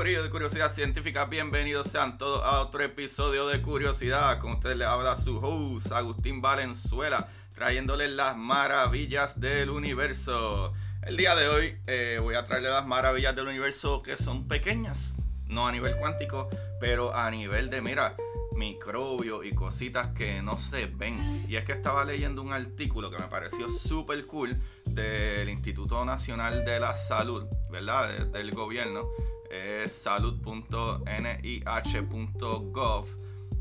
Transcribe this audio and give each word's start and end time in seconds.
Corillo 0.00 0.22
de 0.22 0.30
Curiosidad 0.30 0.72
Científica. 0.72 1.26
Bienvenidos 1.26 1.88
sean 1.88 2.16
todos 2.16 2.42
a 2.42 2.60
otro 2.60 2.82
episodio 2.82 3.46
de 3.46 3.60
Curiosidad. 3.60 4.38
Con 4.38 4.52
ustedes 4.52 4.78
les 4.78 4.88
habla 4.88 5.14
su 5.14 5.36
host, 5.36 5.92
Agustín 5.92 6.40
Valenzuela, 6.40 7.28
trayéndoles 7.54 8.08
las 8.10 8.34
maravillas 8.34 9.38
del 9.38 9.68
universo. 9.68 10.72
El 11.02 11.18
día 11.18 11.34
de 11.34 11.48
hoy 11.48 11.76
eh, 11.86 12.18
voy 12.18 12.34
a 12.34 12.46
traerles 12.46 12.72
las 12.72 12.86
maravillas 12.86 13.36
del 13.36 13.48
universo 13.48 14.02
que 14.02 14.16
son 14.16 14.48
pequeñas, 14.48 15.18
no 15.44 15.68
a 15.68 15.72
nivel 15.72 15.94
cuántico, 15.96 16.48
pero 16.80 17.14
a 17.14 17.30
nivel 17.30 17.68
de, 17.68 17.82
mira, 17.82 18.16
microbios 18.56 19.44
y 19.44 19.54
cositas 19.54 20.14
que 20.14 20.40
no 20.40 20.56
se 20.56 20.86
ven. 20.86 21.44
Y 21.46 21.56
es 21.56 21.64
que 21.66 21.72
estaba 21.72 22.06
leyendo 22.06 22.40
un 22.40 22.54
artículo 22.54 23.10
que 23.10 23.18
me 23.18 23.28
pareció 23.28 23.68
súper 23.68 24.24
cool 24.24 24.58
del 24.86 25.50
Instituto 25.50 26.02
Nacional 26.06 26.64
de 26.64 26.80
la 26.80 26.96
Salud, 26.96 27.44
¿verdad? 27.70 28.08
De- 28.08 28.24
del 28.24 28.52
gobierno. 28.52 29.06
Es 29.50 30.02
salud.nih.gov, 30.02 31.06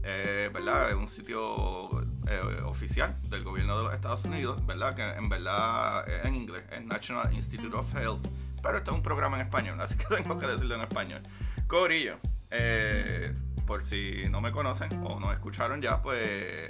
eh, 0.03 0.49
¿verdad? 0.53 0.89
Es 0.89 0.95
un 0.95 1.07
sitio 1.07 2.01
eh, 2.27 2.61
oficial 2.63 3.15
del 3.23 3.43
gobierno 3.43 3.75
de 3.75 3.85
los 3.85 3.93
Estados 3.95 4.23
Unidos, 4.25 4.63
¿verdad? 4.67 4.95
Que 4.95 5.01
en 5.01 5.29
verdad 5.29 6.07
es 6.07 6.25
en 6.25 6.35
inglés, 6.35 6.63
es 6.71 6.85
National 6.85 7.33
Institute 7.33 7.75
of 7.75 7.91
Health. 7.95 8.27
Pero 8.61 8.77
este 8.77 8.91
es 8.91 8.95
un 8.95 9.01
programa 9.01 9.37
en 9.37 9.47
español, 9.47 9.81
así 9.81 9.95
que 9.95 10.05
tengo 10.15 10.37
que 10.37 10.45
decirlo 10.45 10.75
en 10.75 10.81
español. 10.81 11.21
Corillo, 11.65 12.17
eh, 12.51 13.33
por 13.65 13.81
si 13.81 14.27
no 14.29 14.41
me 14.41 14.51
conocen 14.51 14.89
o 15.03 15.19
no 15.19 15.33
escucharon 15.33 15.81
ya, 15.81 16.03
pues 16.03 16.69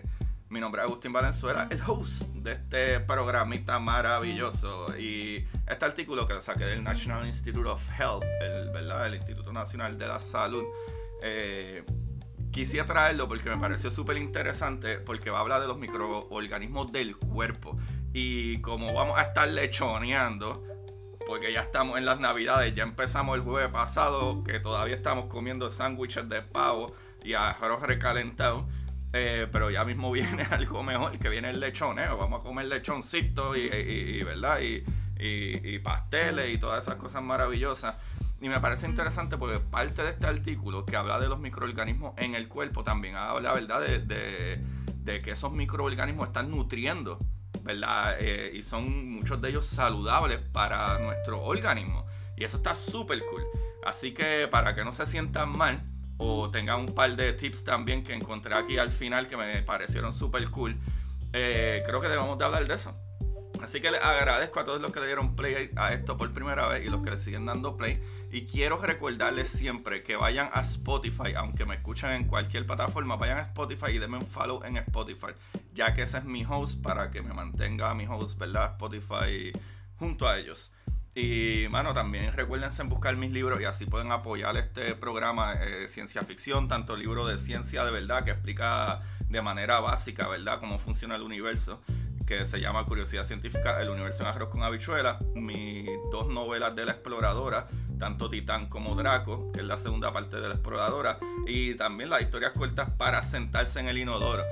mi 0.49 0.59
nombre 0.59 0.81
es 0.81 0.87
Agustín 0.87 1.13
Valenzuela, 1.13 1.67
el 1.69 1.79
host 1.85 2.23
de 2.33 2.53
este 2.53 2.99
programita 3.01 3.79
maravilloso. 3.79 4.87
Y 4.97 5.45
este 5.67 5.85
artículo 5.85 6.27
que 6.27 6.41
saqué 6.41 6.65
del 6.65 6.83
National 6.83 7.27
Institute 7.27 7.69
of 7.69 7.81
Health, 7.97 8.23
el, 8.41 8.69
¿verdad? 8.71 9.05
el 9.07 9.15
Instituto 9.15 9.53
Nacional 9.53 9.97
de 9.99 10.07
la 10.07 10.17
Salud, 10.17 10.63
eh, 11.21 11.83
quise 12.51 12.83
traerlo 12.83 13.27
porque 13.27 13.49
me 13.49 13.57
pareció 13.57 13.91
súper 13.91 14.17
interesante 14.17 14.97
porque 14.97 15.29
va 15.29 15.37
a 15.37 15.41
hablar 15.41 15.61
de 15.61 15.67
los 15.67 15.77
microorganismos 15.77 16.91
del 16.91 17.15
cuerpo. 17.15 17.77
Y 18.11 18.59
como 18.61 18.91
vamos 18.91 19.19
a 19.19 19.23
estar 19.23 19.47
lechoneando, 19.47 20.63
porque 21.27 21.53
ya 21.53 21.61
estamos 21.61 21.99
en 21.99 22.05
las 22.05 22.19
navidades, 22.19 22.73
ya 22.73 22.83
empezamos 22.83 23.35
el 23.35 23.43
jueves 23.43 23.69
pasado, 23.69 24.43
que 24.43 24.59
todavía 24.59 24.95
estamos 24.95 25.27
comiendo 25.27 25.69
sándwiches 25.69 26.27
de 26.27 26.41
pavo 26.41 26.91
y 27.23 27.33
arroz 27.35 27.83
recalentado. 27.83 28.67
Eh, 29.13 29.47
pero 29.51 29.69
ya 29.69 29.85
mismo 29.85 30.11
viene 30.13 30.43
algo 30.49 30.83
mejor, 30.83 31.17
que 31.17 31.29
viene 31.29 31.49
el 31.49 31.59
lechoneo. 31.59 32.17
Vamos 32.17 32.41
a 32.41 32.43
comer 32.43 32.65
lechoncito 32.65 33.55
y, 33.55 34.23
¿verdad? 34.23 34.59
Y, 34.61 34.83
pasteles 35.79 36.49
y 36.53 36.57
todas 36.57 36.83
esas 36.83 36.95
cosas 36.95 37.21
maravillosas. 37.21 37.95
Y 38.41 38.47
me 38.47 38.59
parece 38.59 38.87
interesante 38.87 39.37
porque 39.37 39.59
parte 39.59 40.01
de 40.01 40.11
este 40.11 40.27
artículo 40.27 40.85
que 40.85 40.95
habla 40.95 41.19
de 41.19 41.27
los 41.27 41.39
microorganismos 41.39 42.13
en 42.17 42.35
el 42.35 42.47
cuerpo 42.47 42.83
también 42.83 43.15
habla, 43.15 43.53
¿verdad? 43.53 43.81
De 43.81 45.21
que 45.21 45.31
esos 45.31 45.51
microorganismos 45.51 46.27
están 46.27 46.51
nutriendo, 46.51 47.19
¿verdad? 47.63 48.15
Eh, 48.19 48.51
y 48.53 48.61
son 48.61 49.13
muchos 49.13 49.41
de 49.41 49.49
ellos 49.49 49.65
saludables 49.65 50.39
para 50.39 50.99
nuestro 50.99 51.43
organismo. 51.43 52.05
Y 52.37 52.43
eso 52.45 52.57
está 52.57 52.75
súper 52.75 53.19
cool. 53.25 53.43
Así 53.85 54.13
que 54.13 54.47
para 54.49 54.75
que 54.75 54.85
no 54.85 54.93
se 54.93 55.05
sientan 55.05 55.49
mal 55.57 55.83
o 56.19 56.51
tengan 56.51 56.81
un 56.81 56.93
par 56.93 57.15
de 57.15 57.33
tips 57.33 57.63
también 57.63 58.03
que 58.03 58.13
encontré 58.13 58.53
aquí 58.53 58.77
al 58.77 58.91
final 58.91 59.27
que 59.27 59.37
me 59.37 59.63
parecieron 59.63 60.13
súper 60.13 60.49
cool, 60.51 60.77
eh, 61.33 61.81
creo 61.85 61.99
que 61.99 62.07
debemos 62.07 62.37
de 62.37 62.45
hablar 62.45 62.67
de 62.67 62.75
eso. 62.75 62.95
Así 63.61 63.81
que 63.81 63.91
les 63.91 64.01
agradezco 64.01 64.59
a 64.59 64.65
todos 64.65 64.81
los 64.81 64.91
que 64.91 64.99
le 64.99 65.07
dieron 65.07 65.35
play 65.35 65.71
a 65.75 65.93
esto 65.93 66.17
por 66.17 66.31
primera 66.33 66.67
vez 66.67 66.85
y 66.85 66.89
los 66.89 67.01
que 67.01 67.11
le 67.11 67.17
siguen 67.17 67.45
dando 67.45 67.75
play. 67.75 68.01
Y 68.31 68.45
quiero 68.45 68.81
recordarles 68.81 69.49
siempre 69.49 70.03
que 70.03 70.15
vayan 70.15 70.49
a 70.53 70.61
Spotify, 70.61 71.33
aunque 71.35 71.65
me 71.65 71.75
escuchen 71.75 72.11
en 72.11 72.25
cualquier 72.25 72.65
plataforma, 72.65 73.17
vayan 73.17 73.39
a 73.39 73.41
Spotify 73.41 73.91
y 73.91 73.99
denme 73.99 74.17
un 74.17 74.25
follow 74.25 74.63
en 74.63 74.77
Spotify, 74.77 75.33
ya 75.73 75.93
que 75.93 76.03
ese 76.03 76.19
es 76.19 76.25
mi 76.25 76.45
host 76.45 76.81
para 76.81 77.11
que 77.11 77.21
me 77.21 77.33
mantenga 77.33 77.93
mi 77.95 78.05
host, 78.05 78.37
¿verdad? 78.37 78.71
Spotify 78.73 79.51
junto 79.97 80.27
a 80.27 80.37
ellos. 80.37 80.71
Y, 81.19 81.67
mano, 81.69 81.93
también 81.93 82.31
recuérdense 82.33 82.81
en 82.81 82.87
buscar 82.87 83.15
mis 83.17 83.31
libros 83.31 83.59
y 83.59 83.65
así 83.65 83.85
pueden 83.85 84.11
apoyar 84.11 84.55
este 84.55 84.95
programa 84.95 85.55
de 85.55 85.89
ciencia 85.89 86.21
ficción, 86.21 86.69
tanto 86.69 86.95
libro 86.95 87.27
de 87.27 87.37
ciencia 87.37 87.83
de 87.83 87.91
verdad 87.91 88.23
que 88.23 88.31
explica 88.31 89.01
de 89.27 89.41
manera 89.41 89.81
básica, 89.81 90.27
¿verdad?, 90.29 90.59
cómo 90.59 90.79
funciona 90.79 91.15
el 91.15 91.21
universo, 91.21 91.81
que 92.25 92.45
se 92.45 92.61
llama 92.61 92.85
Curiosidad 92.85 93.25
Científica, 93.25 93.81
El 93.81 93.89
Universo 93.89 94.23
en 94.23 94.29
Arroz 94.29 94.49
con 94.49 94.63
Habichuela, 94.63 95.19
mis 95.35 95.89
dos 96.09 96.29
novelas 96.29 96.73
de 96.75 96.85
la 96.85 96.93
exploradora, 96.93 97.67
tanto 97.99 98.29
Titán 98.29 98.69
como 98.69 98.95
Draco, 98.95 99.51
que 99.51 99.59
es 99.59 99.65
la 99.65 99.77
segunda 99.77 100.13
parte 100.13 100.39
de 100.39 100.47
la 100.47 100.53
exploradora, 100.53 101.19
y 101.47 101.75
también 101.75 102.09
las 102.09 102.21
historias 102.21 102.53
cortas 102.53 102.91
para 102.91 103.23
sentarse 103.23 103.79
en 103.81 103.89
el 103.89 103.97
inodoro. 103.97 104.43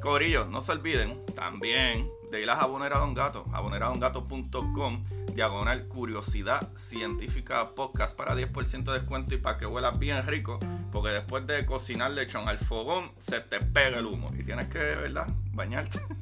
Corillo, 0.00 0.46
no 0.46 0.60
se 0.60 0.72
olviden 0.72 1.24
también 1.34 2.10
de 2.30 2.42
ir 2.42 2.50
a 2.50 2.56
Jabonera 2.56 2.98
Don 2.98 3.14
Gato, 3.14 3.44
jaboneradongato.com, 3.50 5.04
diagonal 5.34 5.86
curiosidad 5.88 6.68
científica 6.76 7.74
podcast 7.74 8.16
para 8.16 8.34
10% 8.34 8.84
de 8.84 8.98
descuento 8.98 9.34
y 9.34 9.38
para 9.38 9.58
que 9.58 9.66
huelas 9.66 9.98
bien 9.98 10.26
rico, 10.26 10.58
porque 10.90 11.10
después 11.10 11.46
de 11.46 11.64
cocinar 11.66 12.10
lechón 12.10 12.48
al 12.48 12.58
fogón 12.58 13.12
se 13.18 13.40
te 13.40 13.60
pega 13.60 13.98
el 13.98 14.06
humo 14.06 14.30
y 14.38 14.42
tienes 14.42 14.66
que, 14.66 14.78
¿verdad? 14.78 15.28
Bañarte. 15.52 16.00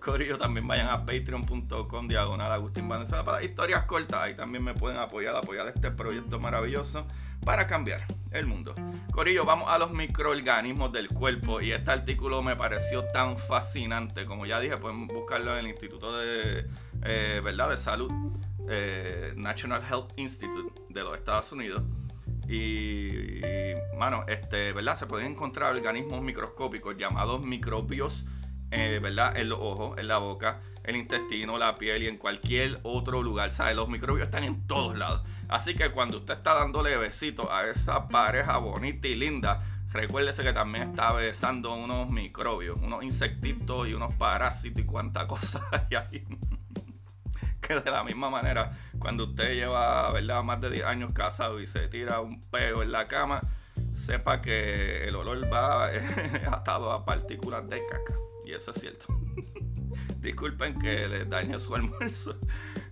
Corillo, 0.00 0.36
también 0.36 0.68
vayan 0.68 0.88
a 0.88 1.02
patreon.com 1.04 2.08
diagonal 2.08 2.52
Agustín 2.52 2.88
Valenzuela 2.88 3.24
para 3.24 3.42
historias 3.42 3.84
cortas. 3.84 4.20
Ahí 4.20 4.34
también 4.34 4.62
me 4.62 4.74
pueden 4.74 4.98
apoyar, 4.98 5.34
apoyar 5.34 5.66
este 5.68 5.90
proyecto 5.90 6.38
maravilloso 6.38 7.06
para 7.44 7.66
cambiar 7.66 8.04
el 8.30 8.46
mundo. 8.46 8.74
Corillo, 9.12 9.44
vamos 9.44 9.70
a 9.70 9.78
los 9.78 9.92
microorganismos 9.92 10.92
del 10.92 11.08
cuerpo 11.08 11.60
y 11.60 11.72
este 11.72 11.90
artículo 11.90 12.42
me 12.42 12.56
pareció 12.56 13.04
tan 13.04 13.38
fascinante. 13.38 14.24
Como 14.26 14.44
ya 14.46 14.58
dije, 14.58 14.76
pueden 14.76 15.06
buscarlo 15.06 15.52
en 15.52 15.60
el 15.60 15.68
Instituto 15.68 16.16
de, 16.16 16.66
eh, 17.04 17.40
¿verdad? 17.44 17.70
de 17.70 17.76
Salud, 17.76 18.10
eh, 18.68 19.32
National 19.36 19.82
Health 19.88 20.12
Institute 20.16 20.82
de 20.88 21.02
los 21.02 21.14
Estados 21.14 21.52
Unidos. 21.52 21.82
Y, 22.48 23.40
este, 24.26 24.72
¿verdad? 24.72 24.98
Se 24.98 25.06
pueden 25.06 25.32
encontrar 25.32 25.74
organismos 25.74 26.20
microscópicos 26.22 26.96
llamados 26.96 27.44
microbios, 27.44 28.26
eh, 28.70 28.98
¿verdad? 29.02 29.36
En 29.36 29.48
los 29.48 29.58
ojos, 29.60 29.98
en 29.98 30.08
la 30.08 30.18
boca, 30.18 30.60
el 30.84 30.96
intestino, 30.96 31.58
la 31.58 31.74
piel 31.74 32.02
y 32.02 32.08
en 32.08 32.18
cualquier 32.18 32.78
otro 32.82 33.22
lugar. 33.22 33.50
¿Sabes? 33.50 33.76
Los 33.76 33.88
microbios 33.88 34.26
están 34.26 34.44
en 34.44 34.66
todos 34.66 34.96
lados. 34.96 35.22
Así 35.48 35.74
que 35.74 35.90
cuando 35.90 36.18
usted 36.18 36.34
está 36.34 36.54
dándole 36.54 36.96
besitos 36.96 37.46
a 37.50 37.68
esa 37.68 38.08
pareja 38.08 38.58
bonita 38.58 39.08
y 39.08 39.14
linda, 39.14 39.62
recuérdese 39.92 40.42
que 40.42 40.52
también 40.52 40.90
está 40.90 41.12
besando 41.12 41.74
unos 41.74 42.10
microbios, 42.10 42.78
unos 42.80 43.02
insectitos 43.04 43.88
y 43.88 43.94
unos 43.94 44.14
parásitos 44.14 44.82
y 44.82 44.86
cuánta 44.86 45.26
cosa 45.28 45.62
hay 45.70 45.96
ahí. 45.96 46.24
que 47.60 47.80
de 47.80 47.90
la 47.90 48.04
misma 48.04 48.30
manera, 48.30 48.72
cuando 48.98 49.24
usted 49.24 49.54
lleva, 49.54 50.10
¿verdad?, 50.12 50.42
más 50.42 50.60
de 50.60 50.70
10 50.70 50.84
años 50.84 51.12
casado 51.14 51.60
y 51.60 51.66
se 51.66 51.88
tira 51.88 52.20
un 52.20 52.42
peo 52.50 52.82
en 52.82 52.92
la 52.92 53.06
cama, 53.06 53.40
sepa 53.94 54.40
que 54.40 55.06
el 55.06 55.14
olor 55.16 55.50
va 55.52 55.86
atado 56.52 56.92
a 56.92 57.04
partículas 57.04 57.68
de 57.68 57.84
caca. 57.86 58.14
Y 58.44 58.52
eso 58.52 58.70
es 58.70 58.80
cierto. 58.80 59.06
Disculpen 60.20 60.78
que 60.78 61.08
les 61.08 61.28
dañe 61.28 61.58
su 61.58 61.74
almuerzo. 61.74 62.38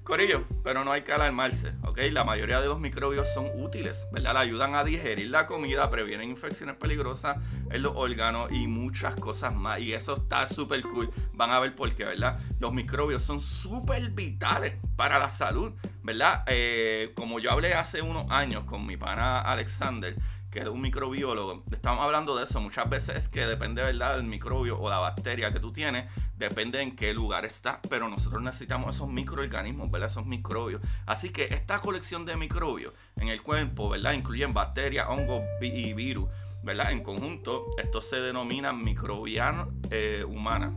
Corillo, 0.04 0.43
pero 0.64 0.84
no 0.84 0.90
hay 0.90 1.02
que 1.02 1.12
alarmarse, 1.12 1.75
¿ok? 1.84 1.99
La 2.10 2.25
mayoría 2.25 2.60
de 2.60 2.66
los 2.66 2.81
microbios 2.81 3.32
son 3.32 3.46
útiles, 3.54 4.08
¿verdad? 4.10 4.32
Le 4.32 4.40
ayudan 4.40 4.75
a 4.75 4.82
digerir 4.82 5.31
la 5.31 5.46
comida, 5.46 5.88
previenen 5.90 6.28
infecciones 6.28 6.75
peligrosas 6.75 7.37
en 7.70 7.82
los 7.82 7.93
órganos 7.94 8.50
y 8.50 8.66
muchas 8.66 9.14
cosas 9.14 9.54
más. 9.54 9.78
Y 9.78 9.93
eso 9.93 10.14
está 10.14 10.49
súper 10.49 10.82
cool. 10.82 11.08
Van 11.34 11.52
a 11.52 11.60
ver 11.60 11.76
por 11.76 11.94
qué, 11.94 12.04
¿verdad? 12.04 12.40
Los 12.58 12.72
microbios 12.72 13.22
son 13.22 13.38
súper 13.38 14.10
vitales 14.10 14.75
para 14.96 15.20
la 15.20 15.31
salud, 15.31 15.72
¿verdad? 16.02 16.43
Eh, 16.49 17.12
como 17.14 17.38
yo 17.38 17.52
hablé 17.52 17.75
hace 17.75 18.02
unos 18.02 18.28
años 18.28 18.64
con 18.64 18.84
mi 18.84 18.96
pana 18.96 19.40
Alexander, 19.40 20.16
que 20.52 20.60
es 20.60 20.69
un 20.69 20.82
microbiólogo, 20.82 21.64
estamos 21.72 22.04
hablando 22.04 22.37
de 22.37 22.44
eso. 22.44 22.60
Muchas 22.60 22.88
veces 22.88 23.16
es 23.16 23.28
que 23.28 23.46
depende, 23.46 23.82
¿verdad?, 23.82 24.16
del 24.16 24.26
microbio 24.26 24.78
o 24.78 24.90
la 24.90 24.99
bacteria 24.99 25.50
que 25.50 25.58
tú 25.58 25.72
tienes, 25.72 26.04
depende 26.37 26.82
en 26.82 26.94
qué 26.94 27.14
lugar 27.14 27.46
está. 27.46 27.81
Pero 27.88 28.08
nosotros 28.10 28.43
necesitamos 28.43 28.94
esos 28.94 29.08
microorganismos, 29.08 29.90
¿verdad?, 29.90 30.10
esos 30.10 30.26
microbios. 30.26 30.82
Así 31.06 31.31
que 31.31 31.44
esta 31.44 31.81
colección 31.81 32.26
de 32.26 32.37
microbios 32.37 32.93
en 33.16 33.28
el 33.28 33.43
cuerpo, 33.43 33.88
¿verdad?, 33.88 34.12
incluyen 34.12 34.52
bacterias, 34.52 35.06
hongos 35.08 35.43
y 35.62 35.94
virus, 35.94 36.28
¿verdad? 36.62 36.93
En 36.93 37.02
conjunto, 37.02 37.69
esto 37.78 38.02
se 38.02 38.20
denomina 38.20 38.75
microbiana 38.75 39.69
eh, 39.90 40.22
humana, 40.28 40.76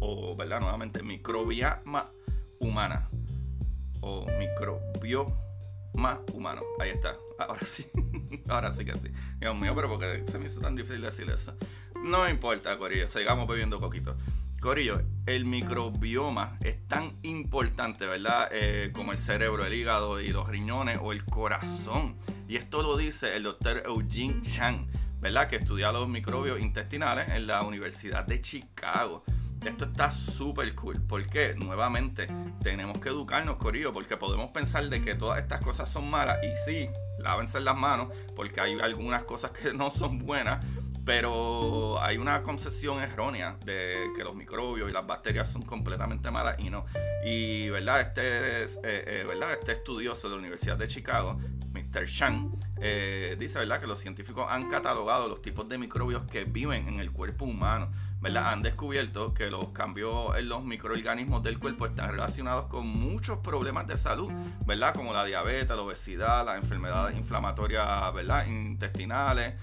o, 0.00 0.34
¿verdad?, 0.34 0.60
nuevamente, 0.60 1.02
microbioma 1.02 2.08
humana, 2.60 3.10
o 4.00 4.24
microbioma 5.96 6.20
humano. 6.32 6.62
Ahí 6.78 6.90
está. 6.90 7.16
Ahora 7.38 7.66
sí. 7.66 7.86
Ahora 8.48 8.72
sí 8.74 8.84
que 8.84 8.94
sí. 8.94 9.08
Dios 9.38 9.56
mío, 9.56 9.74
pero 9.74 9.88
porque 9.88 10.24
se 10.30 10.38
me 10.38 10.46
hizo 10.46 10.60
tan 10.60 10.76
difícil 10.76 11.00
decir 11.00 11.28
eso. 11.30 11.56
No 12.04 12.28
importa, 12.28 12.76
Corillo. 12.78 13.08
Sigamos 13.08 13.48
bebiendo 13.48 13.80
poquito. 13.80 14.16
Corillo, 14.60 15.02
el 15.26 15.44
microbioma 15.44 16.56
es 16.62 16.86
tan 16.88 17.12
importante, 17.22 18.06
¿verdad? 18.06 18.48
Eh, 18.52 18.90
como 18.92 19.12
el 19.12 19.18
cerebro, 19.18 19.64
el 19.64 19.74
hígado 19.74 20.20
y 20.20 20.28
los 20.28 20.48
riñones 20.48 20.98
o 21.00 21.12
el 21.12 21.24
corazón. 21.24 22.16
Y 22.48 22.56
esto 22.56 22.82
lo 22.82 22.96
dice 22.96 23.36
el 23.36 23.42
doctor 23.42 23.82
Eugene 23.86 24.40
Chang, 24.42 24.86
¿verdad? 25.20 25.48
Que 25.48 25.56
estudia 25.56 25.92
los 25.92 26.08
microbios 26.08 26.60
intestinales 26.60 27.28
en 27.28 27.46
la 27.46 27.62
Universidad 27.62 28.24
de 28.24 28.40
Chicago. 28.40 29.24
Esto 29.66 29.84
está 29.84 30.12
súper 30.12 30.74
cool. 30.76 31.02
porque 31.08 31.54
Nuevamente, 31.56 32.28
tenemos 32.62 32.98
que 32.98 33.08
educarnos, 33.08 33.56
Corillo, 33.56 33.92
porque 33.92 34.16
podemos 34.16 34.50
pensar 34.50 34.88
de 34.88 35.02
que 35.02 35.16
todas 35.16 35.42
estas 35.42 35.60
cosas 35.60 35.90
son 35.90 36.08
malas. 36.08 36.38
Y 36.44 36.54
sí, 36.64 36.88
lávense 37.18 37.58
las 37.60 37.76
manos, 37.76 38.08
porque 38.36 38.60
hay 38.60 38.78
algunas 38.78 39.24
cosas 39.24 39.50
que 39.50 39.74
no 39.74 39.90
son 39.90 40.20
buenas. 40.20 40.64
Pero 41.04 42.00
hay 42.00 42.16
una 42.16 42.42
concepción 42.42 43.00
errónea 43.00 43.56
de 43.64 44.08
que 44.16 44.24
los 44.24 44.34
microbios 44.34 44.90
y 44.90 44.92
las 44.92 45.06
bacterias 45.06 45.48
son 45.48 45.62
completamente 45.62 46.30
malas 46.30 46.58
y 46.58 46.70
no. 46.70 46.84
Y 47.24 47.68
verdad, 47.70 48.00
este, 48.00 48.64
eh, 48.64 48.68
eh, 48.82 49.24
¿verdad? 49.26 49.52
este 49.52 49.72
estudioso 49.72 50.28
de 50.28 50.34
la 50.34 50.40
Universidad 50.40 50.76
de 50.76 50.88
Chicago, 50.88 51.38
Mr. 51.72 52.06
Shang, 52.06 52.50
eh, 52.80 53.36
dice 53.38 53.60
¿verdad? 53.60 53.80
que 53.80 53.86
los 53.86 54.00
científicos 54.00 54.46
han 54.48 54.68
catalogado 54.68 55.28
los 55.28 55.42
tipos 55.42 55.68
de 55.68 55.78
microbios 55.78 56.22
que 56.28 56.44
viven 56.44 56.88
en 56.88 56.98
el 56.98 57.12
cuerpo 57.12 57.44
humano. 57.44 57.88
¿Verdad? 58.20 58.52
Han 58.52 58.62
descubierto 58.62 59.34
que 59.34 59.50
los 59.50 59.68
cambios 59.70 60.36
en 60.36 60.48
los 60.48 60.64
microorganismos 60.64 61.42
del 61.42 61.58
cuerpo 61.58 61.86
están 61.86 62.10
relacionados 62.10 62.66
con 62.66 62.86
muchos 62.86 63.38
problemas 63.38 63.86
de 63.86 63.96
salud, 63.96 64.32
¿verdad? 64.64 64.94
Como 64.94 65.12
la 65.12 65.24
diabetes, 65.24 65.68
la 65.68 65.82
obesidad, 65.82 66.44
las 66.46 66.56
enfermedades 66.56 67.16
inflamatorias, 67.16 68.12
¿verdad? 68.14 68.46
Intestinales 68.46 69.54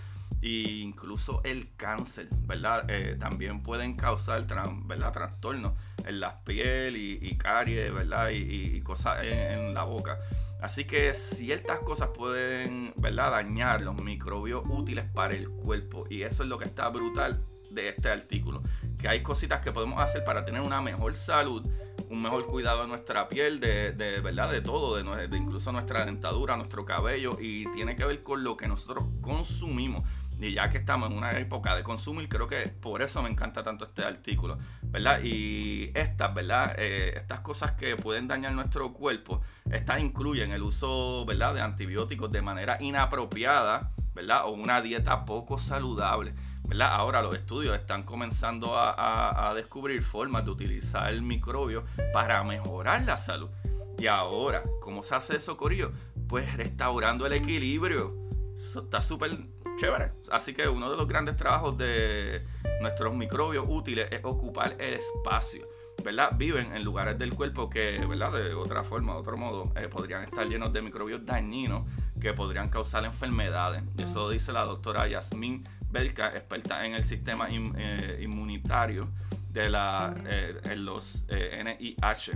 e 0.41 0.81
incluso 0.81 1.41
el 1.43 1.73
cáncer, 1.75 2.27
¿verdad? 2.31 2.85
Eh, 2.89 3.15
también 3.19 3.63
pueden 3.63 3.95
causar 3.95 4.45
¿verdad? 4.85 5.11
trastornos 5.11 5.73
en 6.05 6.19
la 6.19 6.41
piel 6.43 6.97
y, 6.97 7.37
caries, 7.37 7.93
¿verdad? 7.93 8.29
Y, 8.31 8.81
cosas 8.81 9.25
en, 9.25 9.73
la 9.73 9.83
boca. 9.83 10.19
Así 10.61 10.85
que 10.85 11.13
ciertas 11.13 11.79
cosas 11.79 12.09
pueden, 12.09 12.93
¿verdad? 12.97 13.31
Dañar 13.31 13.81
los 13.81 14.01
microbios 14.01 14.63
útiles 14.69 15.05
para 15.05 15.33
el 15.33 15.49
cuerpo. 15.49 16.05
Y 16.09 16.23
eso 16.23 16.43
es 16.43 16.49
lo 16.49 16.57
que 16.57 16.65
está 16.65 16.89
brutal 16.89 17.41
de 17.73 17.89
este 17.89 18.09
artículo. 18.09 18.61
Que 18.97 19.07
hay 19.07 19.21
cositas 19.21 19.61
que 19.61 19.71
podemos 19.71 20.01
hacer 20.01 20.23
para 20.23 20.45
tener 20.45 20.61
una 20.61 20.81
mejor 20.81 21.13
salud, 21.13 21.65
un 22.09 22.21
mejor 22.21 22.45
cuidado 22.45 22.81
de 22.81 22.87
nuestra 22.87 23.27
piel, 23.27 23.59
de, 23.59 23.91
verdad, 24.23 24.51
de 24.51 24.61
todo, 24.61 24.95
de, 24.95 25.27
de, 25.27 25.37
incluso 25.37 25.71
nuestra 25.71 26.05
dentadura, 26.05 26.55
nuestro 26.57 26.85
cabello, 26.85 27.37
y 27.39 27.65
tiene 27.71 27.95
que 27.95 28.05
ver 28.05 28.23
con 28.23 28.43
lo 28.43 28.55
que 28.55 28.67
nosotros 28.67 29.05
consumimos. 29.21 30.03
Y 30.39 30.53
ya 30.53 30.69
que 30.69 30.79
estamos 30.79 31.09
en 31.09 31.17
una 31.17 31.31
época 31.37 31.75
de 31.75 31.83
consumir, 31.83 32.27
creo 32.27 32.47
que 32.47 32.67
por 32.67 33.01
eso 33.01 33.21
me 33.21 33.29
encanta 33.29 33.63
tanto 33.63 33.85
este 33.85 34.03
artículo, 34.03 34.57
¿verdad? 34.81 35.21
Y 35.23 35.91
estas, 35.93 36.33
¿verdad? 36.33 36.75
Eh, 36.77 37.13
estas 37.15 37.39
cosas 37.41 37.73
que 37.73 37.95
pueden 37.95 38.27
dañar 38.27 38.53
nuestro 38.53 38.93
cuerpo, 38.93 39.41
estas 39.71 40.01
incluyen 40.01 40.51
el 40.51 40.63
uso, 40.63 41.23
¿verdad? 41.25 41.53
De 41.53 41.61
antibióticos 41.61 42.31
de 42.31 42.41
manera 42.41 42.77
inapropiada, 42.81 43.91
¿verdad? 44.13 44.45
O 44.45 44.51
una 44.51 44.81
dieta 44.81 45.25
poco 45.25 45.59
saludable. 45.59 46.33
Ahora 46.81 47.21
los 47.21 47.35
estudios 47.35 47.75
están 47.75 48.03
comenzando 48.03 48.73
a, 48.75 49.53
descubrir 49.55 50.01
formas 50.01 50.43
de 50.45 50.51
utilizar 50.51 51.11
el 51.11 51.21
microbio 51.21 51.83
para 52.11 52.43
mejorar 52.43 53.03
la 53.03 53.17
salud. 53.17 53.49
Y 53.97 54.07
ahora, 54.07 54.63
¿cómo 54.81 55.03
se 55.03 55.15
hace 55.15 55.37
eso, 55.37 55.55
Corillo? 55.55 55.91
Pues 56.27 56.51
restaurando 56.55 57.25
el 57.27 57.33
equilibrio. 57.33 58.15
Eso 58.55 58.81
está 58.81 59.01
súper 59.01 59.37
chévere. 59.77 60.13
Así 60.31 60.53
que 60.53 60.67
uno 60.67 60.89
de 60.89 60.97
los 60.97 61.07
grandes 61.07 61.35
trabajos 61.35 61.77
de 61.77 62.45
nuestros 62.81 63.13
microbios 63.13 63.65
útiles 63.67 64.07
es 64.11 64.21
ocupar 64.23 64.75
el 64.79 64.95
espacio. 64.95 65.67
¿verdad? 66.03 66.31
Viven 66.35 66.75
en 66.75 66.83
lugares 66.83 67.17
del 67.17 67.33
cuerpo 67.33 67.69
que, 67.69 68.03
¿verdad? 68.05 68.31
De 68.33 68.53
otra 68.53 68.83
forma, 68.83 69.13
de 69.13 69.19
otro 69.19 69.37
modo, 69.37 69.71
eh, 69.75 69.87
podrían 69.87 70.23
estar 70.23 70.47
llenos 70.47 70.73
de 70.73 70.81
microbios 70.81 71.25
dañinos 71.25 71.87
que 72.19 72.33
podrían 72.33 72.69
causar 72.69 73.05
enfermedades. 73.05 73.83
Eso 73.97 74.29
dice 74.29 74.51
la 74.51 74.65
doctora 74.65 75.07
Yasmin 75.07 75.63
Belka, 75.93 76.29
experta 76.29 76.85
en 76.85 76.95
el 76.95 77.03
sistema 77.03 77.47
eh, 77.51 78.19
inmunitario 78.21 79.09
de 79.49 79.69
la, 79.69 80.15
eh, 80.25 80.59
en 80.65 80.85
los 80.85 81.23
NIH, 81.29 82.31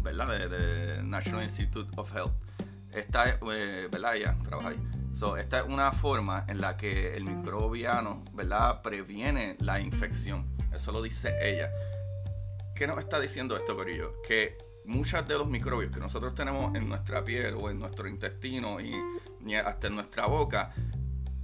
¿verdad? 0.00 0.48
De, 0.48 1.02
National 1.02 1.42
Institute 1.42 1.90
of 1.96 2.14
Health. 2.14 2.32
Esta 2.92 3.24
es, 3.24 3.40
¿verdad? 3.40 4.14
Ella 4.14 4.36
trabaja 4.44 4.68
ahí. 4.68 4.80
esta 5.40 5.58
es 5.58 5.64
una 5.66 5.90
forma 5.90 6.44
en 6.46 6.60
la 6.60 6.76
que 6.76 7.16
el 7.16 7.24
microbiano, 7.24 8.22
¿verdad? 8.32 8.82
Previene 8.82 9.56
la 9.58 9.80
infección. 9.80 10.46
Eso 10.72 10.92
lo 10.92 11.02
dice 11.02 11.36
ella. 11.42 11.70
¿Qué 12.76 12.86
nos 12.86 12.98
está 12.98 13.18
diciendo 13.18 13.56
esto, 13.56 13.74
Corillo? 13.74 14.22
Que 14.26 14.56
muchos 14.84 15.26
de 15.26 15.34
los 15.34 15.48
microbios 15.48 15.92
que 15.92 15.98
nosotros 15.98 16.34
tenemos 16.34 16.74
en 16.76 16.88
nuestra 16.88 17.24
piel 17.24 17.54
o 17.54 17.70
en 17.70 17.80
nuestro 17.80 18.08
intestino 18.08 18.80
y, 18.80 18.94
hasta 19.56 19.88
en 19.88 19.96
nuestra 19.96 20.26
boca 20.26 20.72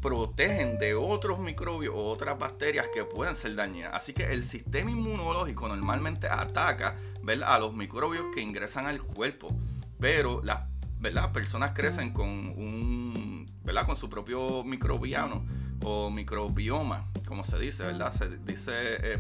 protegen 0.00 0.78
de 0.78 0.95
otros 0.95 1.38
microbios 1.38 1.95
o 1.95 2.09
otras 2.09 2.38
bacterias 2.38 2.88
que 2.92 3.04
pueden 3.04 3.37
ser 3.37 3.54
dañinas. 3.54 3.92
Así 3.95 4.12
que 4.12 4.33
el 4.33 4.45
sistema 4.45 4.90
inmunológico 4.90 5.69
normalmente 5.69 6.28
ataca 6.28 6.97
a 7.47 7.59
los 7.59 7.75
microbios 7.75 8.25
que 8.35 8.40
ingresan 8.40 8.87
al 8.87 9.02
cuerpo. 9.02 9.54
Pero 9.99 10.42
las 10.42 11.28
personas 11.28 11.73
crecen 11.75 12.12
con 12.12 12.28
un 12.28 13.50
¿verdad? 13.62 13.87
con 13.87 13.97
su 13.97 14.09
propio 14.09 14.64
microbiano 14.64 15.45
o 15.83 16.11
microbioma, 16.11 17.07
como 17.26 17.45
se 17.45 17.59
dice, 17.59 17.85
¿verdad? 17.85 18.12
Se 18.12 18.37
dice 18.38 19.12
eh, 19.12 19.19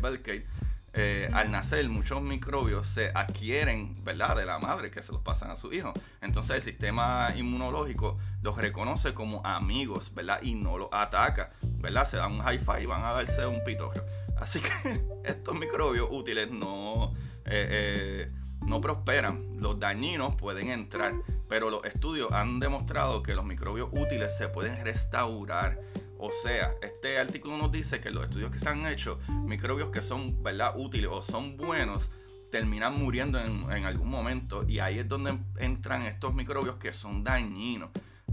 eh, 0.92 1.30
al 1.32 1.52
nacer 1.52 1.88
muchos 1.88 2.20
microbios 2.20 2.88
se 2.88 3.12
adquieren, 3.14 4.04
¿verdad? 4.04 4.36
De 4.36 4.44
la 4.44 4.58
madre 4.58 4.90
que 4.90 5.02
se 5.02 5.12
los 5.12 5.22
pasan 5.22 5.50
a 5.50 5.56
su 5.56 5.72
hijo. 5.72 5.92
Entonces 6.20 6.56
el 6.56 6.62
sistema 6.62 7.32
inmunológico 7.36 8.18
los 8.42 8.56
reconoce 8.56 9.14
como 9.14 9.40
amigos, 9.44 10.12
¿verdad? 10.14 10.40
Y 10.42 10.54
no 10.54 10.78
los 10.78 10.88
ataca, 10.90 11.52
¿verdad? 11.62 12.06
Se 12.06 12.16
dan 12.16 12.32
un 12.32 12.40
high 12.40 12.58
five 12.58 12.82
y 12.82 12.86
van 12.86 13.04
a 13.04 13.12
darse 13.12 13.46
un 13.46 13.62
pitorro. 13.64 14.04
Así 14.40 14.60
que 14.60 15.04
estos 15.24 15.54
microbios 15.54 16.08
útiles 16.10 16.50
no, 16.50 17.12
eh, 17.44 17.68
eh, 17.70 18.32
no 18.62 18.80
prosperan. 18.80 19.60
Los 19.60 19.78
dañinos 19.78 20.34
pueden 20.34 20.70
entrar, 20.70 21.12
pero 21.48 21.70
los 21.70 21.84
estudios 21.84 22.32
han 22.32 22.58
demostrado 22.58 23.22
que 23.22 23.34
los 23.34 23.44
microbios 23.44 23.90
útiles 23.92 24.36
se 24.36 24.48
pueden 24.48 24.84
restaurar 24.84 25.78
o 26.20 26.30
sea, 26.30 26.74
este 26.82 27.18
artículo 27.18 27.56
nos 27.56 27.72
dice 27.72 28.00
que 28.00 28.10
los 28.10 28.24
estudios 28.24 28.50
que 28.50 28.58
se 28.58 28.68
han 28.68 28.86
hecho, 28.86 29.18
microbios 29.28 29.88
que 29.88 30.02
son 30.02 30.42
¿verdad? 30.42 30.74
útiles 30.76 31.08
o 31.10 31.22
son 31.22 31.56
buenos, 31.56 32.10
terminan 32.50 32.98
muriendo 32.98 33.40
en, 33.40 33.84
algún 33.84 34.08
momento 34.08 34.68
y 34.68 34.80
ahí 34.80 34.98
es 34.98 35.08
donde 35.08 35.38
entran 35.56 36.02
estos 36.02 36.34
microbios 36.34 36.76
que 36.76 36.92
son 36.92 37.24
dañinos. 37.24 37.90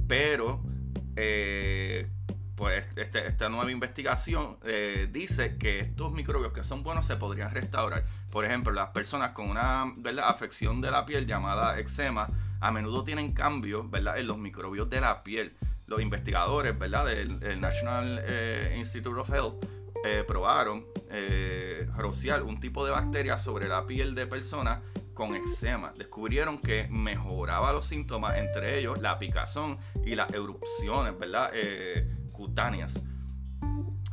Pero 0.07 0.61
eh, 1.15 2.09
pues 2.55 2.87
este, 2.95 3.25
esta 3.27 3.49
nueva 3.49 3.71
investigación 3.71 4.57
eh, 4.63 5.07
dice 5.11 5.57
que 5.57 5.79
estos 5.79 6.11
microbios 6.11 6.51
que 6.51 6.63
son 6.63 6.83
buenos 6.83 7.05
se 7.05 7.15
podrían 7.15 7.51
restaurar. 7.51 8.03
Por 8.31 8.43
ejemplo, 8.43 8.73
las 8.73 8.89
personas 8.89 9.31
con 9.31 9.49
una 9.49 9.83
afección 10.25 10.81
de 10.81 10.91
la 10.91 11.05
piel 11.05 11.25
llamada 11.25 11.79
eczema 11.79 12.27
a 12.59 12.71
menudo 12.71 13.03
tienen 13.03 13.31
cambios 13.31 13.89
¿verdad? 13.89 14.17
en 14.17 14.27
los 14.27 14.37
microbios 14.37 14.89
de 14.89 14.99
la 14.99 15.23
piel. 15.23 15.55
Los 15.87 16.01
investigadores 16.01 16.77
¿verdad? 16.77 17.05
del 17.05 17.59
National 17.59 18.21
eh, 18.25 18.75
Institute 18.77 19.19
of 19.19 19.29
Health 19.29 19.65
eh, 20.05 20.23
probaron 20.27 20.85
rociar 21.95 22.43
un 22.43 22.59
tipo 22.59 22.85
de 22.85 22.91
bacteria 22.91 23.37
sobre 23.37 23.67
la 23.67 23.85
piel 23.85 24.13
de 24.13 24.27
personas 24.27 24.81
con 25.13 25.35
eczema. 25.35 25.93
Descubrieron 25.97 26.59
que 26.59 26.87
mejoraba 26.91 27.73
los 27.73 27.85
síntomas, 27.85 28.37
entre 28.37 28.77
ellos 28.77 28.99
la 28.99 29.17
picazón 29.17 29.79
y 30.05 30.13
las 30.13 30.31
erupciones, 30.31 31.17
¿verdad? 31.17 31.51
cutáneas, 32.31 33.01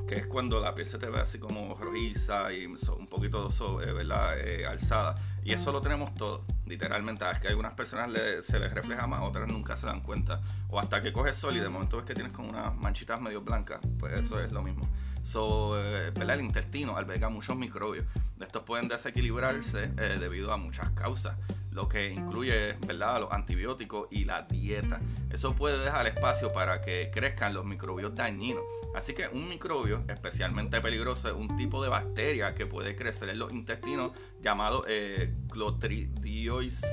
que 0.07 0.17
es 0.17 0.27
cuando 0.27 0.61
la 0.61 0.75
piel 0.75 0.87
se 0.87 0.99
te 0.99 1.09
ve 1.09 1.21
así 1.21 1.39
como 1.39 1.75
rojiza 1.75 2.53
y 2.53 2.67
un 2.67 3.07
poquito 3.09 3.49
eh, 3.83 3.93
¿verdad? 3.93 4.39
Eh, 4.39 4.67
alzada. 4.67 5.15
Y 5.45 5.53
eso 5.53 5.73
lo 5.73 5.81
tenemos 5.83 6.15
todo, 6.15 6.43
literalmente. 6.67 7.25
Es 7.31 7.39
que 7.39 7.49
a 7.49 7.51
algunas 7.51 7.75
personas 7.75 8.11
se 8.43 8.59
les 8.59 8.73
refleja 8.73 9.07
más, 9.07 9.21
otras 9.21 9.47
nunca 9.47 9.77
se 9.77 9.87
dan 9.87 10.01
cuenta. 10.01 10.41
O 10.69 10.81
hasta 10.81 11.03
que 11.03 11.13
coges 11.13 11.37
sol 11.37 11.57
y 11.57 11.61
de 11.61 11.69
momento 11.69 11.99
ves 11.99 12.07
que 12.07 12.15
tienes 12.15 12.33
como 12.33 12.49
unas 12.49 12.75
manchitas 12.77 13.21
medio 13.21 13.43
blancas, 13.43 13.81
pues 13.99 14.19
eso 14.19 14.41
es 14.41 14.53
lo 14.53 14.63
mismo. 14.63 14.89
So, 15.23 15.81
eh, 15.81 16.13
El 16.15 16.41
intestino 16.41 16.97
alberga 16.97 17.29
muchos 17.29 17.57
microbios. 17.57 18.07
Estos 18.41 18.63
pueden 18.63 18.89
desequilibrarse 18.89 19.89
debido 20.19 20.53
a 20.53 20.57
muchas 20.57 20.91
causas 20.91 21.37
lo 21.75 21.89
que 21.89 22.09
incluye 22.11 22.75
¿verdad? 22.87 23.21
los 23.21 23.33
antibióticos 23.33 24.07
y 24.11 24.25
la 24.25 24.43
dieta. 24.43 25.01
Eso 25.31 25.55
puede 25.55 25.83
dejar 25.85 26.07
espacio 26.07 26.53
para 26.53 26.81
que 26.81 27.11
crezcan 27.13 27.53
los 27.53 27.65
microbios 27.65 28.15
dañinos. 28.15 28.63
Así 28.95 29.13
que 29.13 29.27
un 29.27 29.49
microbio 29.49 30.05
especialmente 30.09 30.81
peligroso 30.81 31.29
es 31.29 31.35
un 31.35 31.57
tipo 31.57 31.83
de 31.83 31.89
bacteria 31.89 32.55
que 32.55 32.67
puede 32.67 32.95
crecer 32.95 33.29
en 33.29 33.41
los 33.41 33.53
intestinos 33.53 34.13
llamado 34.41 34.85
eh, 34.87 35.35
Clotridioides 35.51 36.85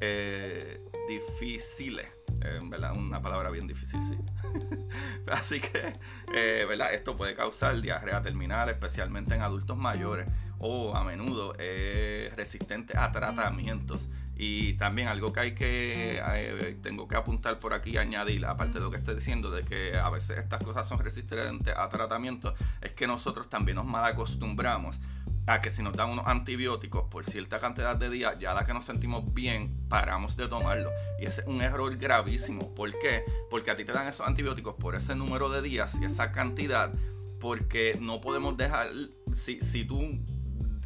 eh, 0.00 0.80
difíciles. 1.08 2.06
Eh, 2.44 2.58
¿verdad? 2.64 2.96
Una 2.96 3.20
palabra 3.20 3.50
bien 3.50 3.66
difícil, 3.66 4.00
sí. 4.02 4.16
Así 5.30 5.60
que, 5.60 5.92
eh, 6.34 6.64
¿verdad? 6.66 6.92
Esto 6.94 7.16
puede 7.16 7.34
causar 7.34 7.80
diarrea 7.80 8.22
terminal, 8.22 8.68
especialmente 8.70 9.34
en 9.34 9.42
adultos 9.42 9.76
mayores 9.76 10.26
o 10.62 10.96
a 10.96 11.04
menudo 11.04 11.54
es 11.58 12.34
resistente 12.34 12.96
a 12.96 13.12
tratamientos. 13.12 14.08
Y 14.34 14.74
también 14.74 15.08
algo 15.08 15.32
que 15.32 15.40
hay 15.40 15.54
que, 15.54 16.20
eh, 16.24 16.78
tengo 16.82 17.06
que 17.06 17.16
apuntar 17.16 17.58
por 17.58 17.74
aquí, 17.74 17.98
añadir, 17.98 18.46
aparte 18.46 18.78
de 18.78 18.84
lo 18.84 18.90
que 18.90 18.96
estoy 18.96 19.16
diciendo, 19.16 19.50
de 19.50 19.64
que 19.64 19.98
a 19.98 20.08
veces 20.08 20.38
estas 20.38 20.62
cosas 20.62 20.88
son 20.88 21.00
resistentes 21.00 21.74
a 21.76 21.88
tratamientos, 21.88 22.54
es 22.80 22.92
que 22.92 23.06
nosotros 23.06 23.50
también 23.50 23.76
nos 23.76 23.84
mal 23.84 24.04
acostumbramos 24.04 24.98
a 25.46 25.60
que 25.60 25.70
si 25.70 25.82
nos 25.82 25.94
dan 25.94 26.10
unos 26.10 26.26
antibióticos 26.26 27.04
por 27.10 27.24
cierta 27.24 27.58
cantidad 27.58 27.96
de 27.96 28.08
días, 28.08 28.38
ya 28.38 28.54
la 28.54 28.64
que 28.64 28.72
nos 28.72 28.84
sentimos 28.84 29.34
bien, 29.34 29.86
paramos 29.88 30.36
de 30.36 30.46
tomarlo. 30.46 30.90
Y 31.20 31.26
ese 31.26 31.40
es 31.42 31.46
un 31.48 31.60
error 31.60 31.96
gravísimo. 31.96 32.72
¿Por 32.74 32.90
qué? 33.00 33.24
Porque 33.50 33.70
a 33.70 33.76
ti 33.76 33.84
te 33.84 33.92
dan 33.92 34.06
esos 34.06 34.26
antibióticos 34.26 34.74
por 34.76 34.94
ese 34.94 35.16
número 35.16 35.50
de 35.50 35.60
días 35.60 35.98
y 36.00 36.04
esa 36.04 36.30
cantidad, 36.30 36.92
porque 37.40 37.98
no 38.00 38.20
podemos 38.20 38.56
dejar, 38.56 38.90
si, 39.34 39.60
si 39.60 39.84
tú 39.84 40.20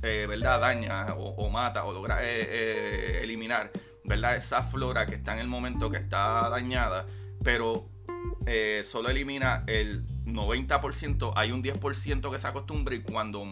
eh, 0.03 0.27
¿verdad? 0.29 0.61
daña 0.61 1.07
o, 1.15 1.49
mata 1.49 1.85
o 1.85 1.93
logra 1.93 2.23
eh, 2.23 2.27
eh, 2.49 3.21
eliminar 3.23 3.71
¿verdad? 4.05 4.37
esa 4.37 4.63
flora 4.63 5.07
que 5.07 5.15
está 5.15 5.33
en 5.35 5.41
el 5.41 5.49
momento 5.49 5.91
que 5.91 5.97
está 5.97 6.49
dañada, 6.49 7.07
pero 7.43 7.89
solo 8.85 9.09
elimina 9.09 9.65
el 9.67 10.05
90%, 10.25 11.33
hay 11.35 11.51
un 11.51 11.65
10% 11.65 12.31
que 12.31 12.39
se 12.39 12.47
acostumbra 12.47 12.95
y 12.95 13.01
cuando 13.01 13.45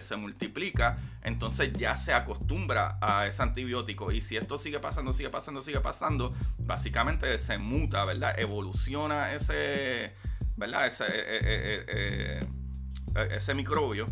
se 0.00 0.16
multiplica, 0.16 0.98
entonces 1.22 1.72
ya 1.72 1.96
se 1.96 2.12
acostumbra 2.12 2.96
a 3.00 3.26
ese 3.26 3.42
antibiótico. 3.42 4.12
Y 4.12 4.20
si 4.20 4.36
esto 4.36 4.56
sigue 4.56 4.78
pasando, 4.78 5.12
sigue 5.12 5.30
pasando, 5.30 5.62
sigue 5.62 5.80
pasando, 5.80 6.32
básicamente 6.58 7.36
se 7.40 7.58
muta, 7.58 8.04
¿verdad? 8.04 8.38
Evoluciona 8.38 9.32
ese, 9.32 10.14
¿verdad? 10.56 10.86
Ese, 10.86 12.46
ese 13.30 13.54
microbio 13.54 14.08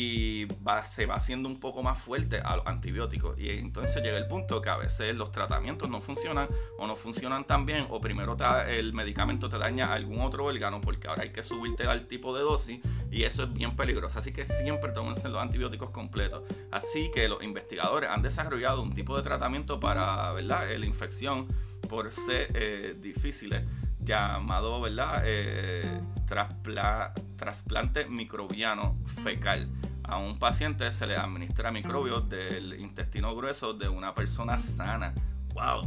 y 0.00 0.46
se 0.84 1.06
va 1.06 1.16
haciendo 1.16 1.48
un 1.48 1.58
poco 1.58 1.82
más 1.82 2.00
fuerte 2.00 2.38
a 2.38 2.54
los 2.54 2.66
antibióticos. 2.68 3.36
Y 3.36 3.50
entonces 3.50 4.00
llega 4.00 4.16
el 4.16 4.28
punto 4.28 4.62
que 4.62 4.68
a 4.68 4.76
veces 4.76 5.12
los 5.16 5.32
tratamientos 5.32 5.90
no 5.90 6.00
funcionan 6.00 6.46
o 6.78 6.86
no 6.86 6.94
funcionan 6.94 7.44
tan 7.44 7.66
bien 7.66 7.84
o 7.90 8.00
primero 8.00 8.36
el 8.68 8.92
medicamento 8.92 9.48
te 9.48 9.58
daña 9.58 9.92
algún 9.92 10.20
otro 10.20 10.44
órgano 10.44 10.80
porque 10.80 11.08
ahora 11.08 11.24
hay 11.24 11.30
que 11.30 11.42
subirte 11.42 11.88
al 11.88 12.06
tipo 12.06 12.32
de 12.36 12.42
dosis 12.42 12.80
y 13.10 13.24
eso 13.24 13.42
es 13.42 13.52
bien 13.52 13.74
peligroso. 13.74 14.20
Así 14.20 14.30
que 14.30 14.44
siempre 14.44 14.92
tómense 14.92 15.28
los 15.28 15.40
antibióticos 15.40 15.90
completos. 15.90 16.44
Así 16.70 17.10
que 17.12 17.26
los 17.26 17.42
investigadores 17.42 18.08
han 18.08 18.22
desarrollado 18.22 18.82
un 18.82 18.94
tipo 18.94 19.16
de 19.16 19.24
tratamiento 19.24 19.80
para 19.80 20.30
¿verdad? 20.30 20.70
la 20.76 20.86
infección 20.86 21.48
por 21.88 22.12
ser 22.12 22.52
eh, 22.54 22.94
difíciles 23.00 23.64
llamado 24.04 24.80
¿verdad? 24.80 25.22
Eh, 25.24 26.00
trasplante 27.36 28.06
microbiano 28.06 28.96
fecal. 29.24 29.68
A 30.08 30.16
un 30.16 30.38
paciente 30.38 30.90
se 30.90 31.06
le 31.06 31.16
administra 31.16 31.70
microbios 31.70 32.28
del 32.30 32.80
intestino 32.80 33.36
grueso 33.36 33.74
de 33.74 33.90
una 33.90 34.14
persona 34.14 34.58
sana. 34.58 35.12
¡Wow! 35.52 35.82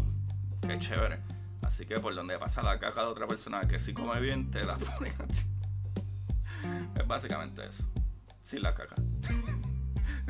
¡Qué 0.62 0.78
chévere! 0.78 1.20
Así 1.64 1.88
que 1.88 2.00
por 2.00 2.14
donde 2.14 2.38
pasa 2.38 2.62
la 2.62 2.78
caca 2.78 3.02
de 3.02 3.08
otra 3.08 3.28
persona 3.28 3.62
que 3.68 3.80
si 3.80 3.96
come 3.96 4.20
bien, 4.22 4.52
te 4.52 4.64
la 4.64 4.78
ponen 4.78 5.14
a 5.20 5.26
ti. 5.26 5.42
Es 7.00 7.08
básicamente 7.08 7.68
eso. 7.68 7.84
Sin 8.44 8.62
la 8.62 8.76
caca. 8.76 8.96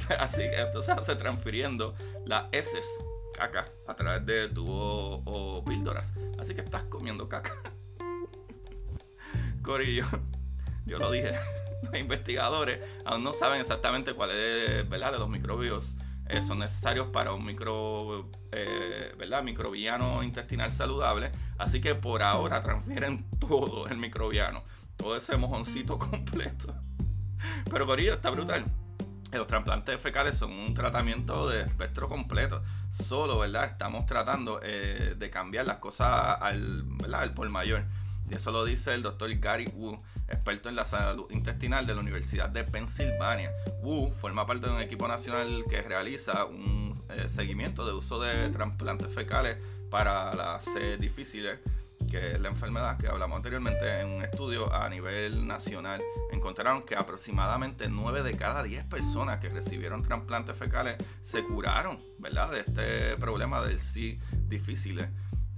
Así 0.20 0.38
que 0.38 0.62
esto 0.62 0.82
se 0.82 0.94
hace 0.94 1.16
transfiriendo 1.16 1.94
las 2.26 2.46
heces, 2.54 2.86
caca, 3.36 3.66
a 3.88 3.94
través 3.94 4.26
de 4.26 4.48
tubos 4.48 5.22
o 5.26 5.66
píldoras. 5.66 6.14
Así 6.40 6.56
que 6.56 6.62
estás 6.62 6.86
comiendo 6.86 7.28
caca. 7.28 7.58
Corillo, 9.62 10.06
yo 10.86 11.00
lo 11.00 11.12
dije, 11.12 11.34
los 11.84 11.96
investigadores 11.96 12.80
aún 13.06 13.24
no 13.24 13.34
saben 13.34 13.62
exactamente 13.62 14.14
cuáles 14.14 14.88
¿verdad? 14.90 15.14
de 15.14 15.20
los 15.20 15.30
microbios 15.30 15.96
eh, 16.32 16.42
son 16.42 16.60
necesarios 16.60 17.08
para 17.08 17.34
un 17.34 17.44
micro, 17.44 18.30
eh, 18.54 19.14
¿verdad? 19.18 19.44
microbiano 19.44 20.24
intestinal 20.24 20.72
saludable. 20.72 21.30
Así 21.58 21.82
que 21.82 21.94
por 21.94 22.24
ahora 22.24 22.64
transfieren 22.64 23.30
todo 23.38 23.88
el 23.88 23.98
microbiano, 23.98 24.64
todo 24.96 25.18
ese 25.18 25.36
mojoncito 25.36 26.00
completo. 26.00 26.74
Pero 27.70 27.86
Corillo 27.86 28.14
está 28.14 28.30
brutal. 28.30 28.64
Los 29.34 29.48
trasplantes 29.48 30.00
fecales 30.00 30.38
son 30.38 30.54
un 30.54 30.74
tratamiento 30.74 31.50
de 31.50 31.62
espectro 31.64 32.08
completo. 32.08 32.62
Solo, 32.90 33.40
¿verdad? 33.40 33.66
Estamos 33.66 34.06
tratando 34.06 34.62
eh, 34.64 35.16
de 35.18 35.30
cambiar 35.30 35.66
las 35.66 35.78
cosas 35.78 36.38
al, 36.40 36.84
¿verdad? 36.84 37.24
al 37.24 37.34
por 37.34 37.50
mayor. 37.50 37.84
Y 38.30 38.36
eso 38.36 38.52
lo 38.52 38.64
dice 38.64 38.94
el 38.94 39.04
doctor 39.04 39.30
Gary 39.38 39.70
Wu, 39.74 40.02
experto 40.32 40.70
en 40.70 40.76
la 40.76 40.86
salud 40.86 41.30
intestinal 41.32 41.86
de 41.86 41.94
la 41.94 42.00
Universidad 42.02 42.50
de 42.50 42.64
Pensilvania. 42.64 43.52
Wu 43.82 44.12
forma 44.14 44.46
parte 44.46 44.68
de 44.68 44.74
un 44.74 44.82
equipo 44.82 45.08
nacional 45.08 45.64
que 45.70 45.82
realiza 45.82 46.46
un 46.46 46.94
eh, 47.10 47.30
seguimiento 47.30 47.86
de 47.86 47.94
uso 47.94 48.20
de 48.20 48.50
trasplantes 48.50 49.14
fecales 49.14 49.58
para 49.90 50.34
las 50.34 50.64
C 50.64 50.98
difíciles, 50.98 51.60
que 52.10 52.32
es 52.34 52.42
la 52.42 52.50
enfermedad 52.50 52.98
que 52.98 53.08
hablamos 53.08 53.36
anteriormente. 53.38 54.00
En 54.00 54.08
un 54.08 54.22
estudio 54.24 54.74
a 54.74 54.90
nivel 54.90 55.46
nacional 55.46 56.02
encontraron 56.32 56.84
que 56.84 56.96
aproximadamente 56.96 57.90
9 57.90 58.24
de 58.24 58.38
cada 58.38 58.64
10 58.64 58.86
personas 58.86 59.40
que 59.40 59.50
recibieron 59.50 60.02
trasplantes 60.02 60.56
fecales 60.56 60.96
se 61.22 61.44
curaron, 61.44 62.00
¿verdad? 62.20 62.52
De 62.52 62.60
este 62.62 63.18
problema 63.18 63.62
del 63.62 63.80
C 63.80 64.20
difíciles. 64.48 65.10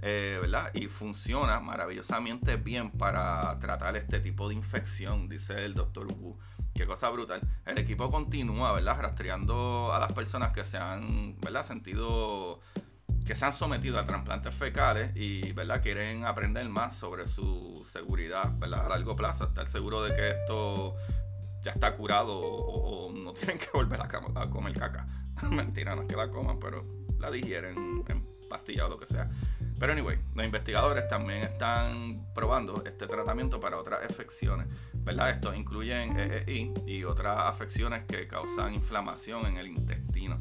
Eh. 0.06 0.40
Y 0.74 0.88
funciona 0.88 1.60
maravillosamente 1.60 2.56
bien 2.56 2.90
para 2.90 3.58
tratar 3.58 3.96
este 3.96 4.20
tipo 4.20 4.48
de 4.48 4.54
infección, 4.54 5.28
dice 5.28 5.64
el 5.64 5.72
doctor 5.74 6.06
Wu. 6.12 6.38
Qué 6.74 6.86
cosa 6.86 7.08
brutal. 7.08 7.40
El 7.64 7.78
equipo 7.78 8.10
continúa, 8.10 8.72
¿verdad? 8.72 9.00
Rastreando 9.00 9.94
a 9.94 9.98
las 9.98 10.12
personas 10.12 10.52
que 10.52 10.64
se 10.64 10.76
han, 10.76 11.36
¿verdad? 11.40 11.64
Sentido 11.64 12.60
que 13.24 13.34
se 13.34 13.46
han 13.46 13.52
sometido 13.52 13.98
a 13.98 14.06
trasplantes 14.06 14.54
fecales 14.54 15.16
y 15.16 15.52
¿verdad? 15.52 15.80
quieren 15.82 16.26
aprender 16.26 16.68
más 16.68 16.94
sobre 16.94 17.26
su 17.26 17.86
seguridad 17.90 18.52
¿verdad? 18.58 18.84
a 18.84 18.88
largo 18.90 19.16
plazo, 19.16 19.44
estar 19.44 19.66
seguro 19.66 20.02
de 20.02 20.14
que 20.14 20.28
esto 20.28 20.96
ya 21.62 21.70
está 21.70 21.96
curado 21.96 22.38
o, 22.38 23.10
no 23.12 23.32
tienen 23.32 23.58
que 23.58 23.68
volver 23.72 24.00
a, 24.00 24.04
a 24.42 24.50
comer 24.50 24.74
caca. 24.78 25.06
Mentira, 25.50 25.96
no 25.96 26.02
es 26.02 26.08
que 26.08 26.16
la 26.16 26.28
coman, 26.28 26.58
pero 26.60 26.84
la 27.18 27.30
digieren 27.30 28.04
en 28.08 28.26
pastilla 28.48 28.86
o 28.86 28.88
lo 28.90 28.98
que 28.98 29.06
sea. 29.06 29.30
Pero 29.78 29.92
anyway, 29.92 30.18
los 30.34 30.44
investigadores 30.44 31.08
también 31.08 31.42
están 31.42 32.26
probando 32.34 32.82
este 32.86 33.06
tratamiento 33.06 33.58
para 33.60 33.78
otras 33.78 34.04
afecciones, 34.04 34.68
¿verdad? 34.92 35.30
Estos 35.30 35.56
incluyen 35.56 36.16
EEI 36.18 36.72
y 36.86 37.04
otras 37.04 37.38
afecciones 37.38 38.04
que 38.04 38.26
causan 38.28 38.74
inflamación 38.74 39.46
en 39.46 39.56
el 39.56 39.66
intestino. 39.66 40.38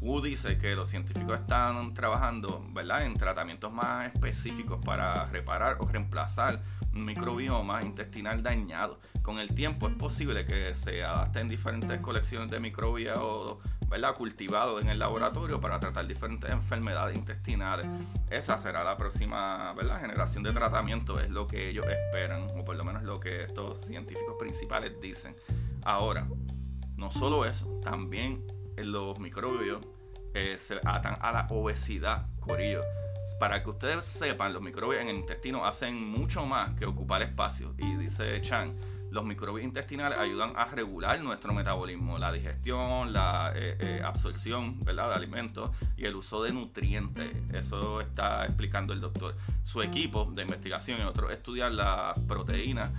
Wu 0.00 0.22
dice 0.22 0.56
que 0.56 0.74
los 0.74 0.88
científicos 0.88 1.40
están 1.40 1.92
trabajando 1.92 2.64
¿verdad? 2.72 3.04
en 3.04 3.14
tratamientos 3.14 3.70
más 3.70 4.14
específicos 4.14 4.82
para 4.82 5.26
reparar 5.26 5.76
o 5.78 5.86
reemplazar 5.86 6.62
un 6.94 7.04
microbioma 7.04 7.82
intestinal 7.82 8.42
dañado. 8.42 8.98
Con 9.20 9.38
el 9.38 9.54
tiempo 9.54 9.88
es 9.88 9.94
posible 9.94 10.46
que 10.46 10.74
se 10.74 11.04
adapten 11.04 11.48
diferentes 11.50 12.00
colecciones 12.00 12.50
de 12.50 12.60
microbios 12.60 13.58
¿verdad? 13.90 14.14
cultivados 14.14 14.80
en 14.82 14.88
el 14.88 14.98
laboratorio 15.00 15.60
para 15.60 15.80
tratar 15.80 16.06
diferentes 16.06 16.48
enfermedades 16.48 17.16
intestinales. 17.16 17.86
Esa 18.30 18.56
será 18.56 18.84
la 18.84 18.96
próxima 18.96 19.72
¿verdad? 19.74 20.00
generación 20.00 20.44
de 20.44 20.52
tratamiento, 20.52 21.18
es 21.18 21.28
lo 21.28 21.46
que 21.46 21.68
ellos 21.68 21.84
esperan, 21.86 22.46
o 22.56 22.64
por 22.64 22.76
lo 22.76 22.84
menos 22.84 23.02
lo 23.02 23.18
que 23.18 23.42
estos 23.42 23.80
científicos 23.80 24.36
principales 24.38 24.92
dicen. 25.00 25.34
Ahora, 25.82 26.26
no 26.96 27.10
solo 27.10 27.44
eso, 27.44 27.80
también 27.82 28.46
los 28.76 29.18
microbios 29.18 29.80
eh, 30.34 30.56
se 30.58 30.76
atan 30.84 31.16
a 31.20 31.32
la 31.32 31.46
obesidad, 31.50 32.26
corillo. 32.38 32.82
Para 33.38 33.62
que 33.62 33.70
ustedes 33.70 34.04
sepan, 34.06 34.52
los 34.52 34.62
microbios 34.62 35.02
en 35.02 35.08
el 35.08 35.16
intestino 35.16 35.66
hacen 35.66 36.02
mucho 36.02 36.46
más 36.46 36.78
que 36.78 36.86
ocupar 36.86 37.22
espacio. 37.22 37.74
Y 37.78 37.96
dice 37.96 38.40
Chan, 38.40 38.76
los 39.10 39.24
microbios 39.24 39.64
intestinales 39.64 40.18
ayudan 40.18 40.52
a 40.56 40.66
regular 40.66 41.20
nuestro 41.20 41.52
metabolismo, 41.52 42.18
la 42.18 42.32
digestión, 42.32 43.12
la 43.12 43.52
eh, 43.54 43.76
eh, 43.80 44.02
absorción 44.04 44.82
¿verdad? 44.84 45.10
de 45.10 45.14
alimentos 45.16 45.70
y 45.96 46.04
el 46.04 46.14
uso 46.14 46.42
de 46.42 46.52
nutrientes. 46.52 47.30
Eso 47.52 48.00
está 48.00 48.44
explicando 48.44 48.92
el 48.92 49.00
doctor. 49.00 49.36
Su 49.62 49.82
equipo 49.82 50.30
de 50.34 50.42
investigación 50.42 51.00
y 51.00 51.04
otros 51.04 51.32
estudian 51.32 51.76
las 51.76 52.18
proteínas 52.20 52.90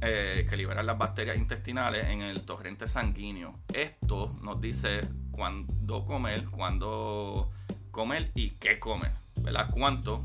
eh, 0.00 0.46
que 0.48 0.56
liberan 0.56 0.84
las 0.86 0.98
bacterias 0.98 1.36
intestinales 1.36 2.04
en 2.08 2.20
el 2.20 2.42
torrente 2.42 2.86
sanguíneo. 2.86 3.60
Esto 3.72 4.36
nos 4.42 4.60
dice 4.60 5.00
cuándo 5.30 6.04
comer, 6.04 6.46
cuándo 6.50 7.50
comer 7.90 8.30
y 8.34 8.50
qué 8.50 8.78
comer, 8.78 9.12
¿verdad? 9.40 9.70
Cuánto, 9.72 10.24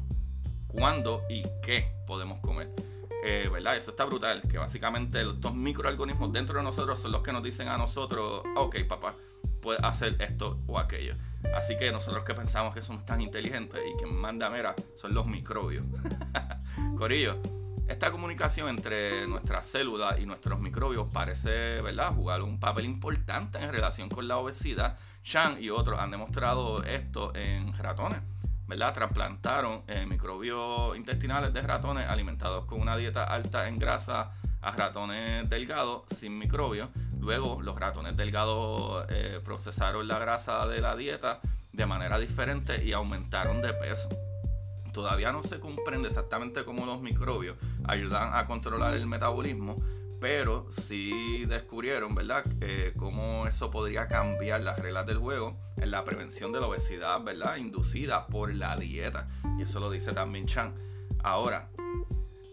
cuándo 0.67 1.23
y 1.29 1.43
qué 1.61 1.93
podemos 2.05 2.39
comer. 2.41 2.88
Eh, 3.23 3.49
¿verdad? 3.51 3.77
Eso 3.77 3.91
está 3.91 4.05
brutal, 4.05 4.41
que 4.49 4.57
básicamente 4.57 5.21
estos 5.21 5.53
microorganismos 5.53 6.31
dentro 6.31 6.57
de 6.57 6.63
nosotros 6.63 6.99
son 6.99 7.11
los 7.11 7.21
que 7.21 7.33
nos 7.33 7.43
dicen 7.43 7.67
a 7.67 7.77
nosotros, 7.77 8.43
ok 8.55 8.77
papá, 8.87 9.15
puedes 9.61 9.83
hacer 9.83 10.15
esto 10.21 10.59
o 10.67 10.79
aquello. 10.79 11.15
Así 11.55 11.77
que 11.77 11.91
nosotros 11.91 12.23
que 12.23 12.33
pensamos 12.33 12.73
que 12.73 12.81
somos 12.81 13.05
tan 13.05 13.21
inteligentes 13.21 13.79
y 13.93 13.97
que 13.97 14.05
manda 14.05 14.49
mera 14.49 14.75
son 14.95 15.13
los 15.13 15.25
microbios. 15.25 15.85
Corillo, 16.97 17.37
esta 17.87 18.11
comunicación 18.11 18.69
entre 18.69 19.27
nuestras 19.27 19.67
células 19.67 20.19
y 20.19 20.25
nuestros 20.25 20.59
microbios 20.59 21.07
parece 21.11 21.81
¿verdad? 21.81 22.13
jugar 22.13 22.41
un 22.41 22.59
papel 22.59 22.85
importante 22.85 23.57
en 23.57 23.71
relación 23.71 24.09
con 24.09 24.27
la 24.27 24.37
obesidad. 24.37 24.97
Shang 25.23 25.61
y 25.61 25.69
otros 25.69 25.99
han 25.99 26.11
demostrado 26.11 26.83
esto 26.83 27.33
en 27.35 27.75
ratones. 27.77 28.21
¿Verdad? 28.69 28.93
Trasplantaron 28.93 29.81
eh, 29.87 30.05
microbios 30.05 30.95
intestinales 30.95 31.51
de 31.51 31.61
ratones 31.61 32.07
alimentados 32.07 32.65
con 32.65 32.79
una 32.79 32.95
dieta 32.95 33.23
alta 33.23 33.67
en 33.67 33.79
grasa 33.79 34.31
a 34.61 34.71
ratones 34.71 35.49
delgados 35.49 36.03
sin 36.15 36.37
microbios. 36.37 36.87
Luego 37.19 37.61
los 37.63 37.77
ratones 37.77 38.15
delgados 38.15 39.07
eh, 39.09 39.41
procesaron 39.43 40.07
la 40.07 40.19
grasa 40.19 40.67
de 40.67 40.81
la 40.81 40.95
dieta 40.95 41.39
de 41.73 41.85
manera 41.87 42.19
diferente 42.19 42.83
y 42.85 42.93
aumentaron 42.93 43.59
de 43.59 43.73
peso. 43.73 44.07
Todavía 44.93 45.31
no 45.31 45.41
se 45.41 45.59
comprende 45.59 46.07
exactamente 46.07 46.63
cómo 46.63 46.85
los 46.85 47.01
microbios 47.01 47.57
ayudan 47.85 48.35
a 48.35 48.45
controlar 48.45 48.93
el 48.93 49.07
metabolismo, 49.07 49.81
pero 50.19 50.67
sí 50.71 51.45
descubrieron, 51.45 52.13
¿verdad?, 52.15 52.45
eh, 52.61 52.93
cómo 52.97 53.47
eso 53.47 53.71
podría 53.71 54.07
cambiar 54.07 54.61
las 54.61 54.79
reglas 54.79 55.05
del 55.05 55.17
juego 55.17 55.57
en 55.77 55.91
la 55.91 56.03
prevención 56.03 56.51
de 56.51 56.59
la 56.59 56.67
obesidad, 56.67 57.21
¿verdad?, 57.23 57.57
inducida 57.57 58.27
por 58.27 58.53
la 58.53 58.75
dieta. 58.75 59.29
Y 59.57 59.63
eso 59.63 59.79
lo 59.79 59.89
dice 59.89 60.11
también 60.13 60.45
Chan. 60.45 60.75
Ahora, 61.23 61.69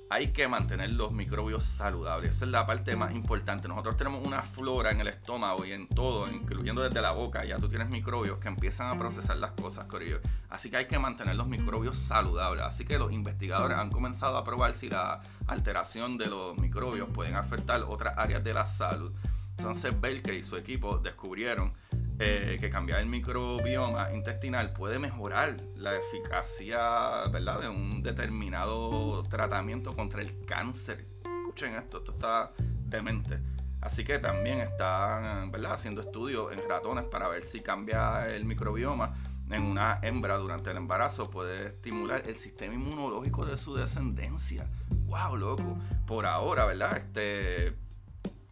hay 0.08 0.28
que 0.28 0.46
mantener 0.46 0.90
los 0.90 1.12
microbios 1.12 1.64
saludables. 1.64 2.36
Esa 2.36 2.44
es 2.44 2.50
la 2.50 2.66
parte 2.66 2.94
más 2.94 3.12
importante. 3.12 3.66
Nosotros 3.66 3.96
tenemos 3.96 4.24
una 4.24 4.42
flora 4.42 4.90
en 4.90 5.00
el 5.00 5.08
estómago 5.08 5.64
y 5.64 5.72
en 5.72 5.88
todo, 5.88 6.28
incluyendo 6.28 6.82
desde 6.82 7.00
la 7.00 7.12
boca. 7.12 7.44
Ya 7.44 7.58
tú 7.58 7.68
tienes 7.68 7.90
microbios 7.90 8.38
que 8.38 8.48
empiezan 8.48 8.94
a 8.94 8.98
procesar 8.98 9.36
las 9.38 9.50
cosas, 9.52 9.86
Corillo. 9.86 10.20
Así 10.48 10.70
que 10.70 10.76
hay 10.76 10.86
que 10.86 10.98
mantener 10.98 11.34
los 11.34 11.48
microbios 11.48 11.98
saludables. 11.98 12.62
Así 12.62 12.84
que 12.84 12.98
los 12.98 13.12
investigadores 13.12 13.78
han 13.78 13.90
comenzado 13.90 14.36
a 14.36 14.44
probar 14.44 14.74
si 14.74 14.88
la 14.88 15.20
alteración 15.48 16.18
de 16.18 16.26
los 16.26 16.56
microbios 16.58 17.08
pueden 17.10 17.34
afectar 17.34 17.82
otras 17.82 18.16
áreas 18.16 18.44
de 18.44 18.54
la 18.54 18.66
salud. 18.66 19.12
Entonces 19.58 19.98
Belke 20.00 20.34
y 20.34 20.42
su 20.42 20.56
equipo 20.56 20.98
descubrieron 20.98 21.72
eh, 22.18 22.56
que 22.60 22.70
cambiar 22.70 23.00
el 23.00 23.06
microbioma 23.06 24.12
intestinal 24.12 24.72
puede 24.72 24.98
mejorar 24.98 25.56
la 25.76 25.94
eficacia 25.96 27.26
¿verdad? 27.30 27.60
de 27.60 27.68
un 27.68 28.02
determinado 28.02 29.22
tratamiento 29.24 29.94
contra 29.94 30.22
el 30.22 30.44
cáncer. 30.46 31.04
Escuchen 31.24 31.74
esto, 31.74 31.98
esto 31.98 32.12
está 32.12 32.52
demente. 32.86 33.38
Así 33.80 34.02
que 34.02 34.18
también 34.18 34.60
están 34.60 35.50
¿verdad? 35.50 35.72
haciendo 35.72 36.00
estudios 36.00 36.52
en 36.52 36.68
ratones 36.68 37.04
para 37.04 37.28
ver 37.28 37.44
si 37.44 37.60
cambia 37.60 38.26
el 38.34 38.44
microbioma 38.44 39.14
en 39.50 39.62
una 39.62 40.00
hembra 40.02 40.38
durante 40.38 40.70
el 40.70 40.76
embarazo 40.76 41.30
puede 41.30 41.66
estimular 41.66 42.22
el 42.26 42.36
sistema 42.36 42.74
inmunológico 42.74 43.44
de 43.44 43.56
su 43.56 43.74
descendencia. 43.74 44.66
¡Wow, 45.06 45.36
loco! 45.36 45.78
Por 46.06 46.26
ahora, 46.26 46.64
¿verdad? 46.64 46.96
Este 46.96 47.76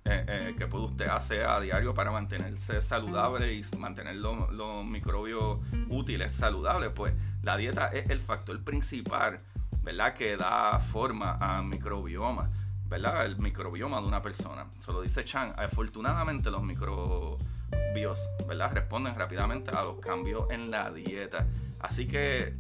eh, 0.07 0.23
eh, 0.29 0.55
que 0.59 0.67
puede 0.67 0.85
usted 0.85 1.09
hacer 1.09 1.47
a 1.47 1.59
diario 1.61 1.95
para 1.95 2.11
mantenerse 2.11 2.83
saludable 2.83 3.55
y 3.55 3.65
mantener 3.79 4.17
los, 4.17 4.85
microbios 4.85 5.61
útiles, 5.89 6.35
saludables, 6.35 6.91
pues 6.95 7.15
la 7.43 7.57
dieta 7.57 7.87
es 7.89 8.11
el 8.11 8.21
factor 8.21 8.63
principal, 8.63 9.41
¿verdad? 9.83 10.13
Que 10.13 10.37
da 10.37 10.79
forma 10.79 11.39
al 11.41 11.65
microbioma, 11.65 12.51
¿verdad? 12.87 13.25
El 13.25 13.39
microbioma 13.39 13.99
de 14.03 14.07
una 14.07 14.21
persona. 14.21 14.67
Se 14.79 14.93
lo 14.93 15.01
dice 15.01 15.25
Chan. 15.25 15.55
Afortunadamente 15.57 16.51
los 16.51 16.63
microbios, 16.63 18.29
¿verdad? 18.47 18.73
Responden 18.75 19.15
rápidamente 19.15 19.71
a 19.71 19.85
los 19.85 20.01
cambios 20.01 20.51
en 20.51 20.71
la 20.71 20.91
dieta. 20.91 21.47
Así 21.81 22.07
que 22.07 22.55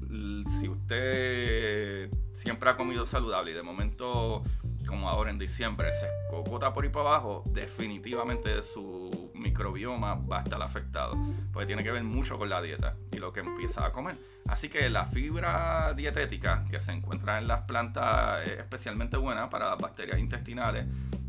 si 0.60 0.68
usted 0.68 2.10
siempre 2.32 2.70
ha 2.70 2.76
comido 2.78 3.04
saludable 3.04 3.50
y 3.50 3.54
de 3.54 3.62
momento 3.62 4.42
como 4.84 5.08
ahora 5.08 5.30
en 5.30 5.38
diciembre, 5.38 5.90
se 5.92 6.08
cocota 6.30 6.72
por 6.72 6.84
ahí 6.84 6.90
para 6.90 7.08
abajo, 7.08 7.42
definitivamente 7.46 8.62
su 8.62 9.30
microbioma 9.34 10.14
va 10.14 10.40
a 10.40 10.42
estar 10.42 10.60
afectado. 10.62 11.16
Porque 11.52 11.66
tiene 11.66 11.82
que 11.82 11.90
ver 11.90 12.04
mucho 12.04 12.38
con 12.38 12.48
la 12.48 12.60
dieta 12.62 12.96
y 13.12 13.18
lo 13.18 13.32
que 13.32 13.40
empieza 13.40 13.84
a 13.86 13.92
comer. 13.92 14.16
Así 14.46 14.68
que 14.68 14.90
la 14.90 15.06
fibra 15.06 15.94
dietética 15.94 16.64
que 16.70 16.78
se 16.80 16.92
encuentra 16.92 17.38
en 17.38 17.48
las 17.48 17.62
plantas 17.62 18.42
es 18.46 18.58
especialmente 18.58 19.16
buena 19.16 19.48
para 19.48 19.70
las 19.70 19.78
bacterias 19.78 20.18
intestinales. 20.18 20.86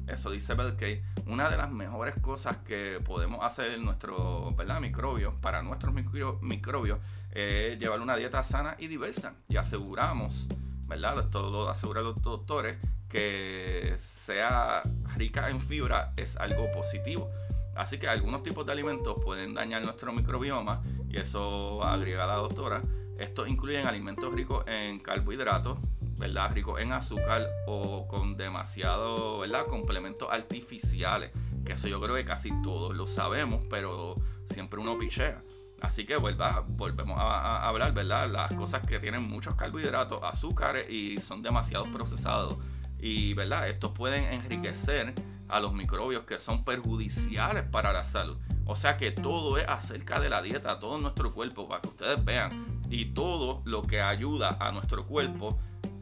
Eso 0.07 0.31
dice 0.31 0.53
Belkey. 0.53 1.01
Una 1.25 1.49
de 1.49 1.57
las 1.57 1.71
mejores 1.71 2.15
cosas 2.21 2.57
que 2.57 2.99
podemos 3.03 3.43
hacer 3.43 3.79
nuestros 3.79 4.53
microbios, 4.79 5.33
para 5.41 5.63
nuestros 5.63 5.93
microbios, 5.93 6.99
es 7.31 7.79
llevar 7.79 8.01
una 8.01 8.15
dieta 8.15 8.43
sana 8.43 8.75
y 8.77 8.87
diversa. 8.87 9.33
Y 9.47 9.57
aseguramos, 9.57 10.47
¿verdad? 10.85 11.19
Esto 11.21 11.49
lo 11.49 11.69
aseguran 11.69 12.03
los 12.03 12.21
doctores, 12.21 12.77
que 13.09 13.95
sea 13.97 14.83
rica 15.15 15.49
en 15.49 15.59
fibra 15.59 16.13
es 16.15 16.37
algo 16.37 16.71
positivo. 16.71 17.29
Así 17.75 17.97
que 17.97 18.07
algunos 18.07 18.41
tipos 18.41 18.65
de 18.65 18.71
alimentos 18.71 19.17
pueden 19.23 19.53
dañar 19.53 19.83
nuestro 19.83 20.13
microbioma 20.13 20.81
y 21.09 21.19
eso 21.19 21.83
agrega 21.83 22.25
la 22.25 22.35
doctora. 22.35 22.81
Estos 23.17 23.47
incluyen 23.47 23.85
alimentos 23.85 24.33
ricos 24.33 24.65
en 24.67 24.99
carbohidratos, 24.99 25.77
¿verdad? 26.17 26.51
Ricos 26.53 26.79
en 26.79 26.91
azúcar 26.93 27.47
o 27.67 28.07
con 28.07 28.37
demasiado, 28.37 29.39
¿verdad? 29.39 29.65
Complementos 29.67 30.29
artificiales. 30.31 31.31
Que 31.65 31.73
eso 31.73 31.87
yo 31.87 31.99
creo 31.99 32.15
que 32.15 32.25
casi 32.25 32.51
todos 32.61 32.95
lo 32.95 33.07
sabemos, 33.07 33.65
pero 33.69 34.15
siempre 34.45 34.79
uno 34.79 34.97
pichea. 34.97 35.41
Así 35.81 36.05
que 36.05 36.15
volvemos 36.15 37.17
a, 37.19 37.67
hablar, 37.67 37.93
¿verdad? 37.93 38.29
Las 38.29 38.53
cosas 38.53 38.85
que 38.85 38.99
tienen 38.99 39.23
muchos 39.23 39.55
carbohidratos, 39.55 40.21
azúcares 40.23 40.89
y 40.89 41.17
son 41.17 41.41
demasiado 41.41 41.85
procesados 41.91 42.57
y 43.05 43.35
¿verdad? 43.35 43.69
estos 43.69 43.91
pueden 43.91 44.23
enriquecer 44.33 45.13
a 45.49 45.59
los 45.59 45.73
microbios 45.73 46.23
que 46.23 46.39
son 46.39 46.65
perjudiciales 46.65 47.63
para 47.63 47.93
la 47.93 48.03
salud. 48.03 48.35
O 48.65 48.75
sea 48.75 48.97
que 48.97 49.11
todo 49.11 49.59
es 49.59 49.67
acerca 49.67 50.19
de 50.19 50.27
la 50.27 50.41
dieta, 50.41 50.79
todo 50.79 50.97
nuestro 50.97 51.31
cuerpo, 51.31 51.67
para 51.67 51.81
que 51.81 51.89
ustedes 51.89 52.25
vean. 52.25 52.65
Y 52.89 53.13
todo 53.13 53.61
lo 53.63 53.83
que 53.83 54.01
ayuda 54.01 54.57
a 54.59 54.71
nuestro 54.71 55.05
cuerpo 55.05 55.55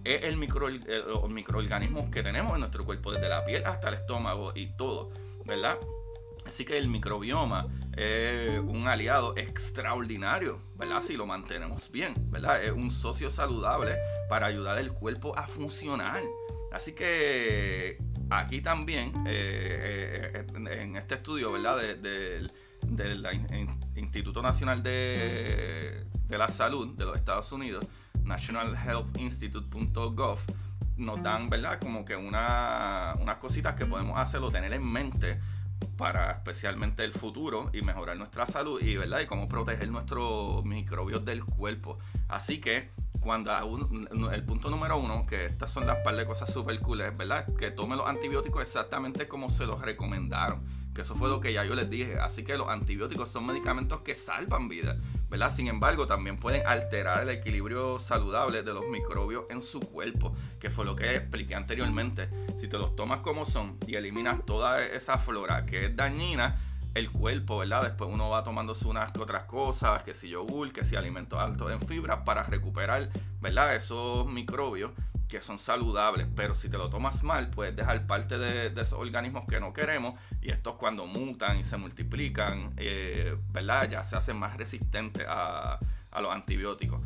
es 0.05 0.23
el 0.23 0.37
micro, 0.37 0.69
los 0.69 1.29
microorganismos 1.29 2.09
que 2.09 2.23
tenemos 2.23 2.53
en 2.53 2.61
nuestro 2.61 2.85
cuerpo, 2.85 3.11
desde 3.11 3.27
la 3.27 3.43
piel 3.43 3.65
hasta 3.65 3.89
el 3.89 3.95
estómago 3.95 4.53
y 4.55 4.67
todo, 4.67 5.11
¿verdad? 5.45 5.77
Así 6.47 6.63
que 6.63 6.77
el 6.77 6.87
microbioma 6.87 7.67
es 7.97 8.59
un 8.59 8.87
aliado 8.87 9.35
extraordinario, 9.35 10.61
¿verdad? 10.75 11.01
Si 11.01 11.17
lo 11.17 11.25
mantenemos 11.25 11.91
bien, 11.91 12.13
¿verdad? 12.31 12.63
Es 12.63 12.71
un 12.71 12.91
socio 12.91 13.29
saludable 13.29 13.97
para 14.29 14.45
ayudar 14.45 14.77
al 14.77 14.93
cuerpo 14.93 15.37
a 15.37 15.47
funcionar. 15.47 16.21
Así 16.73 16.93
que 16.93 17.97
aquí 18.29 18.61
también, 18.61 19.13
eh, 19.27 20.31
eh, 20.33 20.81
en 20.81 20.95
este 20.95 21.15
estudio, 21.15 21.51
¿verdad? 21.51 21.77
del 21.77 22.51
del 22.87 23.25
Instituto 23.95 24.41
Nacional 24.41 24.81
de, 24.83 26.05
de 26.27 26.37
la 26.37 26.49
Salud 26.49 26.95
de 26.95 27.05
los 27.05 27.15
Estados 27.15 27.49
Unidos, 27.51 27.85
nationalhealthinstitute.gov, 28.23 30.39
nos 30.97 31.23
dan, 31.23 31.49
¿verdad? 31.49 31.79
Como 31.79 32.05
que 32.05 32.15
una, 32.15 33.15
unas 33.19 33.37
cositas 33.37 33.73
que 33.75 33.85
podemos 33.85 34.19
hacer 34.19 34.41
o 34.41 34.51
tener 34.51 34.73
en 34.73 34.85
mente 34.85 35.39
para 35.97 36.31
especialmente 36.31 37.03
el 37.03 37.11
futuro 37.11 37.69
y 37.73 37.81
mejorar 37.81 38.15
nuestra 38.17 38.47
salud 38.47 38.81
y, 38.81 38.95
¿verdad? 38.95 39.19
y 39.21 39.25
cómo 39.25 39.49
proteger 39.49 39.89
nuestros 39.89 40.63
microbios 40.65 41.25
del 41.25 41.43
cuerpo. 41.43 41.97
Así 42.27 42.59
que 42.59 42.91
cuando 43.23 43.51
el 44.31 44.43
punto 44.43 44.69
número 44.69 44.97
uno, 44.97 45.25
que 45.25 45.45
estas 45.45 45.71
son 45.71 45.87
las 45.87 45.97
par 45.97 46.15
de 46.15 46.25
cosas 46.25 46.51
súper 46.51 46.79
cool, 46.81 46.99
¿verdad? 47.17 47.47
Que 47.55 47.71
tome 47.71 47.95
los 47.95 48.07
antibióticos 48.07 48.61
exactamente 48.61 49.27
como 49.27 49.49
se 49.49 49.65
los 49.65 49.81
recomendaron. 49.81 50.61
Que 50.93 51.01
eso 51.01 51.15
fue 51.15 51.27
lo 51.27 51.39
que 51.39 51.51
ya 51.51 51.65
yo 51.65 51.73
les 51.73 51.89
dije. 51.89 52.19
Así 52.19 52.43
que 52.43 52.55
los 52.55 52.67
antibióticos 52.67 53.27
son 53.29 53.47
medicamentos 53.47 54.01
que 54.01 54.13
salvan 54.13 54.69
vidas, 54.69 54.97
¿verdad? 55.27 55.51
Sin 55.51 55.67
embargo, 55.67 56.05
también 56.05 56.37
pueden 56.37 56.67
alterar 56.67 57.23
el 57.23 57.29
equilibrio 57.29 57.97
saludable 57.97 58.61
de 58.61 58.73
los 58.73 58.87
microbios 58.87 59.45
en 59.49 59.59
su 59.59 59.79
cuerpo, 59.79 60.35
que 60.59 60.69
fue 60.69 60.85
lo 60.85 60.95
que 60.95 61.15
expliqué 61.15 61.55
anteriormente. 61.55 62.29
Si 62.57 62.67
te 62.67 62.77
los 62.77 62.95
tomas 62.95 63.19
como 63.19 63.45
son 63.45 63.77
y 63.87 63.95
eliminas 63.95 64.45
toda 64.45 64.85
esa 64.85 65.17
flora 65.17 65.65
que 65.65 65.85
es 65.85 65.95
dañina, 65.95 66.59
el 66.93 67.09
cuerpo, 67.09 67.57
¿verdad? 67.57 67.83
Después 67.83 68.09
uno 68.11 68.29
va 68.29 68.43
tomándose 68.43 68.87
unas 68.87 69.11
que 69.11 69.19
otras 69.19 69.45
cosas, 69.45 70.03
que 70.03 70.13
si 70.13 70.29
yogur, 70.29 70.71
que 70.71 70.83
si 70.83 70.95
alimentos 70.95 71.39
altos 71.39 71.71
en 71.71 71.79
fibra, 71.81 72.23
para 72.23 72.43
recuperar, 72.43 73.09
¿verdad? 73.41 73.75
Esos 73.75 74.27
microbios 74.27 74.91
que 75.27 75.41
son 75.41 75.57
saludables, 75.57 76.27
pero 76.35 76.53
si 76.53 76.69
te 76.69 76.77
lo 76.77 76.89
tomas 76.91 77.23
mal, 77.23 77.49
puedes 77.49 77.75
dejar 77.75 78.05
parte 78.05 78.37
de, 78.37 78.67
esos 78.67 78.99
organismos 78.99 79.45
que 79.47 79.59
no 79.59 79.73
queremos 79.73 80.13
y 80.43 80.51
estos 80.51 80.75
cuando 80.75 81.07
mutan 81.07 81.59
y 81.59 81.63
se 81.63 81.75
multiplican, 81.77 82.73
eh, 82.77 83.35
¿verdad? 83.51 83.89
Ya 83.89 84.03
se 84.03 84.15
hacen 84.15 84.37
más 84.37 84.57
resistentes 84.57 85.25
a, 85.27 85.79
a 86.11 86.21
los 86.21 86.31
antibióticos. 86.31 87.01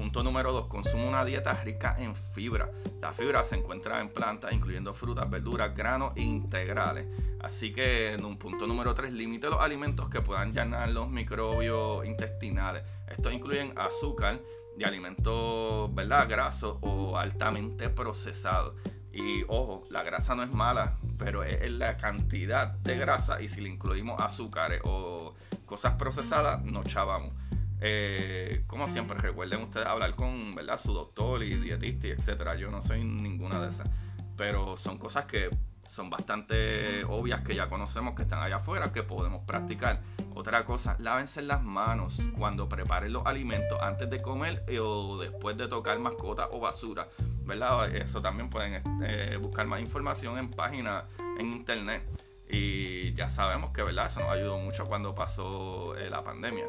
Punto 0.00 0.22
número 0.22 0.50
2. 0.50 0.66
Consume 0.68 1.06
una 1.06 1.26
dieta 1.26 1.52
rica 1.62 1.94
en 1.98 2.14
fibra. 2.16 2.70
La 3.02 3.12
fibra 3.12 3.44
se 3.44 3.56
encuentra 3.56 4.00
en 4.00 4.08
plantas, 4.08 4.50
incluyendo 4.50 4.94
frutas, 4.94 5.28
verduras, 5.28 5.76
granos 5.76 6.14
e 6.16 6.22
integrales. 6.22 7.06
Así 7.38 7.70
que 7.70 8.14
en 8.14 8.24
un 8.24 8.38
punto 8.38 8.66
número 8.66 8.94
3, 8.94 9.12
limite 9.12 9.50
los 9.50 9.60
alimentos 9.60 10.08
que 10.08 10.22
puedan 10.22 10.54
llenar 10.54 10.90
los 10.90 11.10
microbios 11.10 12.06
intestinales. 12.06 12.82
Estos 13.10 13.30
incluyen 13.34 13.74
azúcar 13.76 14.40
y 14.78 14.84
alimentos 14.84 15.94
¿verdad? 15.94 16.26
grasos 16.30 16.78
o 16.80 17.18
altamente 17.18 17.90
procesados. 17.90 18.72
Y 19.12 19.42
ojo, 19.48 19.82
la 19.90 20.02
grasa 20.02 20.34
no 20.34 20.42
es 20.42 20.50
mala, 20.50 20.96
pero 21.18 21.44
es 21.44 21.70
la 21.72 21.98
cantidad 21.98 22.68
de 22.68 22.96
grasa 22.96 23.42
y 23.42 23.48
si 23.48 23.60
le 23.60 23.68
incluimos 23.68 24.18
azúcares 24.18 24.80
o 24.82 25.34
cosas 25.66 25.92
procesadas, 25.96 26.64
nos 26.64 26.86
chavamos. 26.86 27.34
Eh, 27.80 28.64
como 28.66 28.88
siempre, 28.88 29.16
recuerden 29.18 29.62
ustedes 29.62 29.86
hablar 29.86 30.14
con 30.14 30.54
¿verdad? 30.54 30.78
su 30.78 30.92
doctor 30.92 31.42
y 31.42 31.54
dietista 31.56 32.08
y 32.08 32.10
etcétera. 32.10 32.54
Yo 32.56 32.70
no 32.70 32.82
soy 32.82 33.04
ninguna 33.04 33.60
de 33.60 33.68
esas. 33.68 33.88
Pero 34.36 34.76
son 34.76 34.98
cosas 34.98 35.24
que 35.26 35.50
son 35.90 36.08
bastante 36.08 37.04
obvias 37.04 37.40
que 37.40 37.54
ya 37.54 37.68
conocemos 37.68 38.14
que 38.14 38.22
están 38.22 38.40
allá 38.40 38.56
afuera, 38.56 38.92
que 38.92 39.02
podemos 39.02 39.44
practicar. 39.44 40.00
Otra 40.34 40.64
cosa, 40.64 40.96
lávense 41.00 41.42
las 41.42 41.62
manos 41.62 42.22
cuando 42.38 42.68
preparen 42.68 43.12
los 43.12 43.26
alimentos 43.26 43.76
antes 43.82 44.08
de 44.08 44.22
comer 44.22 44.64
o 44.80 45.18
después 45.18 45.56
de 45.56 45.66
tocar 45.66 45.98
mascotas 45.98 46.46
o 46.52 46.60
basura. 46.60 47.08
¿Verdad? 47.44 47.94
Eso 47.94 48.22
también 48.22 48.48
pueden 48.48 48.80
eh, 49.02 49.36
buscar 49.40 49.66
más 49.66 49.80
información 49.80 50.38
en 50.38 50.48
páginas 50.48 51.04
en 51.38 51.52
internet. 51.52 52.02
Y 52.48 53.12
ya 53.14 53.28
sabemos 53.28 53.72
que 53.72 53.82
¿verdad? 53.82 54.06
eso 54.06 54.20
nos 54.20 54.30
ayudó 54.30 54.58
mucho 54.58 54.84
cuando 54.86 55.12
pasó 55.14 55.96
eh, 55.96 56.08
la 56.08 56.22
pandemia. 56.22 56.66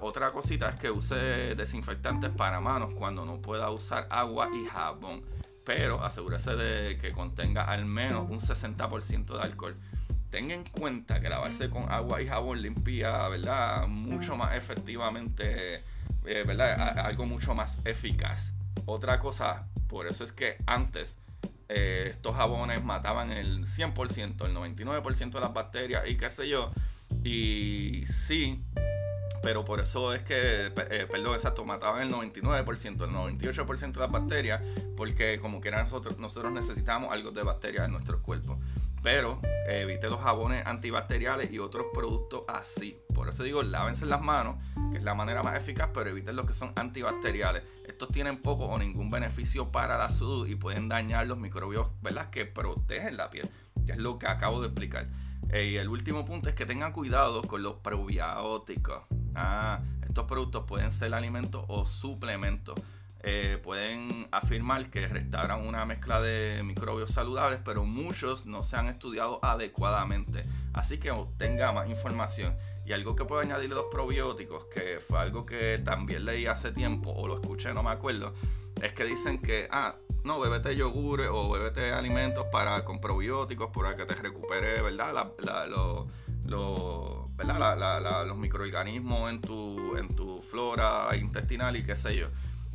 Otra 0.00 0.32
cosita 0.32 0.70
es 0.70 0.76
que 0.76 0.90
use 0.90 1.54
desinfectantes 1.54 2.30
para 2.30 2.60
manos 2.60 2.94
cuando 2.94 3.24
no 3.24 3.40
pueda 3.40 3.70
usar 3.70 4.06
agua 4.10 4.48
y 4.54 4.66
jabón. 4.66 5.22
Pero 5.64 6.02
asegúrese 6.02 6.56
de 6.56 6.96
que 6.98 7.12
contenga 7.12 7.64
al 7.64 7.84
menos 7.84 8.30
un 8.30 8.40
60% 8.40 9.36
de 9.36 9.40
alcohol. 9.40 9.76
Tenga 10.30 10.54
en 10.54 10.64
cuenta 10.64 11.20
que 11.20 11.28
lavarse 11.28 11.68
con 11.68 11.90
agua 11.90 12.22
y 12.22 12.26
jabón 12.26 12.62
limpia, 12.62 13.28
¿verdad? 13.28 13.86
Mucho 13.86 14.36
más 14.36 14.56
efectivamente, 14.56 15.84
eh, 16.24 16.44
¿verdad? 16.46 16.98
Algo 16.98 17.26
mucho 17.26 17.54
más 17.54 17.80
eficaz. 17.84 18.52
Otra 18.86 19.18
cosa, 19.18 19.66
por 19.88 20.06
eso 20.06 20.24
es 20.24 20.32
que 20.32 20.56
antes 20.66 21.18
eh, 21.68 22.08
estos 22.10 22.34
jabones 22.34 22.82
mataban 22.82 23.30
el 23.32 23.66
100%, 23.66 24.46
el 24.46 24.56
99% 24.56 25.30
de 25.32 25.40
las 25.40 25.52
bacterias 25.52 26.08
y 26.08 26.16
qué 26.16 26.30
sé 26.30 26.48
yo. 26.48 26.70
Y 27.22 28.04
sí, 28.06 28.62
pero 29.42 29.64
por 29.64 29.80
eso 29.80 30.12
es 30.14 30.22
que, 30.22 30.66
eh, 30.66 31.06
perdón, 31.10 31.34
exacto, 31.34 31.64
mataban 31.64 32.02
el 32.02 32.12
99%, 32.12 33.04
el 33.04 33.10
98% 33.10 33.92
de 33.92 34.00
las 34.00 34.10
bacterias, 34.10 34.62
porque 34.96 35.38
como 35.40 35.60
quiera 35.60 35.82
nosotros, 35.82 36.18
nosotros 36.18 36.52
necesitamos 36.52 37.12
algo 37.12 37.30
de 37.30 37.42
bacterias 37.42 37.84
en 37.84 37.92
nuestro 37.92 38.22
cuerpo. 38.22 38.58
Pero 39.02 39.40
evite 39.68 40.10
los 40.10 40.20
jabones 40.20 40.66
antibacteriales 40.66 41.52
y 41.52 41.58
otros 41.60 41.86
productos 41.94 42.42
así. 42.48 42.98
Por 43.14 43.28
eso 43.28 43.42
digo, 43.44 43.62
lávense 43.62 44.06
las 44.06 44.20
manos, 44.20 44.56
que 44.90 44.98
es 44.98 45.04
la 45.04 45.14
manera 45.14 45.42
más 45.42 45.56
eficaz, 45.56 45.90
pero 45.94 46.10
eviten 46.10 46.34
los 46.34 46.46
que 46.46 46.54
son 46.54 46.72
antibacteriales. 46.74 47.62
Estos 47.86 48.08
tienen 48.08 48.38
poco 48.38 48.64
o 48.64 48.78
ningún 48.78 49.10
beneficio 49.10 49.70
para 49.70 49.96
la 49.98 50.10
salud 50.10 50.48
y 50.48 50.56
pueden 50.56 50.88
dañar 50.88 51.26
los 51.26 51.38
microbios, 51.38 51.88
¿verdad? 52.02 52.30
Que 52.30 52.44
protegen 52.44 53.16
la 53.16 53.30
piel, 53.30 53.48
que 53.86 53.92
es 53.92 53.98
lo 53.98 54.18
que 54.18 54.26
acabo 54.26 54.60
de 54.60 54.66
explicar. 54.66 55.08
Y 55.52 55.76
el 55.76 55.88
último 55.88 56.24
punto 56.24 56.48
es 56.48 56.54
que 56.54 56.66
tengan 56.66 56.92
cuidado 56.92 57.42
con 57.42 57.62
los 57.62 57.76
probióticos. 57.76 59.04
Ah, 59.34 59.80
estos 60.04 60.26
productos 60.26 60.64
pueden 60.66 60.92
ser 60.92 61.14
alimentos 61.14 61.64
o 61.68 61.86
suplementos. 61.86 62.74
Eh, 63.20 63.58
pueden 63.62 64.28
afirmar 64.30 64.90
que 64.90 65.08
restauran 65.08 65.66
una 65.66 65.84
mezcla 65.84 66.20
de 66.20 66.62
microbios 66.62 67.10
saludables, 67.10 67.60
pero 67.64 67.84
muchos 67.84 68.46
no 68.46 68.62
se 68.62 68.76
han 68.76 68.88
estudiado 68.88 69.40
adecuadamente. 69.42 70.44
Así 70.72 70.98
que 70.98 71.10
obtenga 71.10 71.72
más 71.72 71.88
información. 71.88 72.56
Y 72.84 72.92
algo 72.92 73.16
que 73.16 73.24
puedo 73.24 73.40
añadir 73.40 73.70
los 73.70 73.86
probióticos, 73.90 74.66
que 74.66 75.00
fue 75.00 75.18
algo 75.18 75.44
que 75.44 75.78
también 75.78 76.24
leí 76.24 76.46
hace 76.46 76.72
tiempo, 76.72 77.10
o 77.10 77.26
lo 77.26 77.34
escuché, 77.34 77.74
no 77.74 77.82
me 77.82 77.90
acuerdo, 77.90 78.34
es 78.82 78.92
que 78.92 79.04
dicen 79.04 79.40
que, 79.40 79.68
ah, 79.70 79.96
no, 80.24 80.40
bébete 80.40 80.76
yogur 80.76 81.22
o 81.22 81.50
bébete 81.50 81.92
alimentos 81.92 82.46
para, 82.50 82.84
con 82.84 83.00
probióticos 83.00 83.70
para 83.70 83.96
que 83.96 84.04
te 84.04 84.14
recupere, 84.14 84.82
¿verdad? 84.82 85.32
La, 85.40 85.66
los 88.24 88.36
microorganismos 88.36 89.30
en 89.30 89.40
tu, 89.40 89.96
en 89.96 90.08
tu 90.08 90.42
flora 90.42 91.08
intestinal 91.16 91.76
y 91.76 91.84
qué 91.84 91.96
sé 91.96 92.16
yo. 92.16 92.28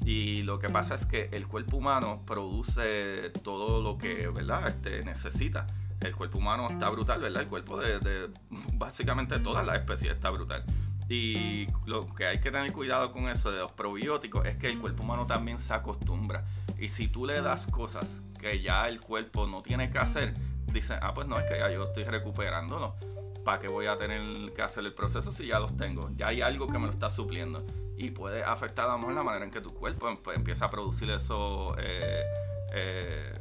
Y 0.06 0.44
lo 0.44 0.60
que 0.60 0.70
pasa 0.70 0.96
es 0.96 1.06
que 1.06 1.30
el 1.32 1.48
cuerpo 1.48 1.78
humano 1.78 2.24
produce 2.26 3.30
todo 3.42 3.82
lo 3.82 3.98
que, 3.98 4.28
¿verdad? 4.28 4.70
Este, 4.70 5.04
necesita. 5.04 5.68
El 6.02 6.16
cuerpo 6.16 6.40
humano 6.40 6.68
está 6.70 6.90
brutal, 6.90 7.22
¿verdad? 7.22 7.44
El 7.44 7.48
cuerpo 7.48 7.80
de, 7.80 8.00
de 8.00 8.30
básicamente 8.74 9.40
todas 9.40 9.66
las 9.66 9.78
especies 9.78 10.14
está 10.14 10.30
brutal. 10.30 10.66
Y 11.14 11.68
lo 11.86 12.08
que 12.16 12.26
hay 12.26 12.40
que 12.40 12.50
tener 12.50 12.74
cuidado 12.74 13.12
con 13.12 13.30
eso 13.30 13.52
de 13.52 13.60
los 13.60 13.72
probióticos 13.72 14.48
es 14.48 14.58
que 14.58 14.68
el 14.68 14.80
cuerpo 14.80 15.04
humano 15.04 15.28
también 15.28 15.60
se 15.60 15.72
acostumbra. 15.72 16.44
Y 16.80 16.90
si 16.90 17.08
tú 17.08 17.28
le 17.28 17.40
das 17.42 17.68
cosas 17.68 18.24
que 18.40 18.62
ya 18.62 18.88
el 18.90 19.00
cuerpo 19.00 19.46
no 19.46 19.62
tiene 19.62 19.92
que 19.92 20.00
hacer, 20.00 20.34
dicen, 20.74 20.98
ah, 21.04 21.14
pues 21.14 21.28
no, 21.28 21.38
es 21.38 21.48
que 21.48 21.60
ya 21.60 21.70
yo 21.70 21.84
estoy 21.84 22.06
recuperándolo. 22.06 22.96
¿Para 23.46 23.60
qué 23.60 23.68
voy 23.68 23.86
a 23.86 23.96
tener 23.96 24.54
que 24.54 24.64
hacer 24.64 24.86
el 24.86 24.94
proceso 24.94 25.32
si 25.32 25.46
ya 25.46 25.60
los 25.60 25.78
tengo? 25.78 26.10
Ya 26.16 26.30
hay 26.30 26.42
algo 26.42 26.66
que 26.66 26.80
me 26.80 26.88
lo 26.88 26.92
está 26.92 27.12
supliendo. 27.12 27.64
Y 27.96 28.10
puede 28.10 28.44
afectar 28.44 28.90
a 28.90 28.98
lo 28.98 29.12
la 29.12 29.22
manera 29.22 29.46
en 29.46 29.52
que 29.52 29.62
tu 29.62 29.72
cuerpo 29.72 30.10
empieza 30.34 30.66
a 30.66 30.70
producir 30.70 31.12
eso. 31.12 31.76
Eh, 31.78 32.24
eh, 32.74 33.34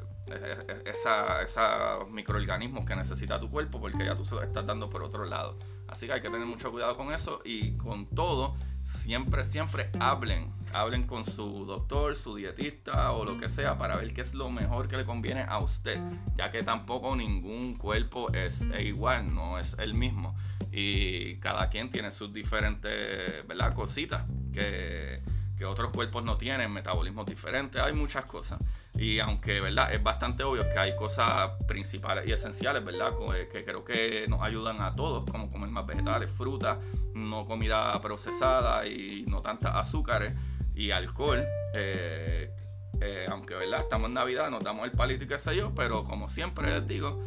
esos 0.85 2.11
microorganismos 2.11 2.85
que 2.85 2.95
necesita 2.95 3.41
tu 3.41 3.51
cuerpo 3.51 3.81
porque 3.81 4.05
ya 4.05 4.15
tú 4.15 4.25
se 4.25 4.35
los 4.35 4.45
estás 4.45 4.67
dando 4.67 4.91
por 4.91 5.03
otro 5.03 5.25
lado. 5.25 5.55
Así 5.93 6.07
que 6.07 6.15
hay 6.15 6.23
que 6.23 6.31
tener 6.31 6.47
mucho 6.47 6.73
cuidado 6.73 6.97
con 6.97 7.13
eso 7.13 7.43
y 7.45 7.73
con 7.73 8.07
todo, 8.07 8.57
siempre, 8.83 9.45
siempre 9.45 9.91
hablen. 10.01 10.51
Hablen 10.73 11.07
con 11.07 11.27
su 11.27 11.67
doctor, 11.67 12.17
su 12.17 12.35
dietista 12.35 13.13
o 13.13 13.27
lo 13.27 13.37
que 13.37 13.51
sea 13.51 13.77
para 13.77 13.99
ver 13.99 14.15
qué 14.15 14.23
es 14.23 14.33
lo 14.33 14.49
mejor 14.49 14.89
que 14.89 14.97
le 14.97 15.05
conviene 15.05 15.43
a 15.43 15.59
usted, 15.59 16.01
ya 16.35 16.51
que 16.51 16.63
tampoco 16.63 17.15
ningún 17.15 17.75
cuerpo 17.75 18.33
es 18.33 18.65
igual, 18.81 19.35
no 19.35 19.59
es 19.59 19.77
el 19.79 19.93
mismo. 19.93 20.35
Y 20.73 21.37
cada 21.41 21.69
quien 21.69 21.91
tiene 21.91 22.11
sus 22.11 22.33
diferentes 22.33 23.47
¿verdad? 23.47 23.75
cositas 23.75 24.25
que, 24.55 25.21
que 25.59 25.67
otros 25.67 25.91
cuerpos 25.91 26.25
no 26.25 26.39
tienen, 26.39 26.73
metabolismos 26.73 27.27
diferentes, 27.27 27.83
hay 27.83 27.93
muchas 27.93 28.25
cosas. 28.25 28.59
Y 28.95 29.21
aunque, 29.21 29.61
¿verdad? 29.61 29.93
Es 29.93 30.03
bastante 30.03 30.45
obvio 30.45 30.69
que 30.69 30.79
hay 30.79 30.95
cosas 30.97 31.51
principales 31.67 32.27
y 32.27 32.33
esenciales, 32.33 32.85
¿verdad? 32.85 33.13
Eh, 33.35 33.49
que 33.51 33.65
creo 33.65 33.85
que 33.85 34.27
nos 34.29 34.43
ayudan 34.43 34.83
a 34.83 34.95
todos, 34.95 35.29
como 35.31 35.51
comer 35.51 35.71
más 35.71 35.87
vegetales, 35.87 36.31
frutas, 36.31 36.79
no 37.15 37.47
comida 37.47 37.99
procesada 38.03 38.87
y 38.87 39.25
no 39.27 39.41
tantas 39.41 39.75
azúcares 39.75 40.35
y 40.75 40.91
alcohol. 40.91 41.43
Eh, 41.75 42.55
eh, 43.01 43.27
aunque, 43.31 43.55
¿verdad? 43.55 43.81
Estamos 43.81 44.09
en 44.09 44.15
Navidad, 44.15 44.51
nos 44.51 44.63
damos 44.63 44.85
el 44.85 44.93
palito 44.93 45.25
y 45.25 45.27
qué 45.27 45.39
sé 45.39 45.57
yo, 45.57 45.75
pero 45.75 46.05
como 46.05 46.29
siempre 46.29 46.69
les 46.69 46.87
digo, 46.87 47.25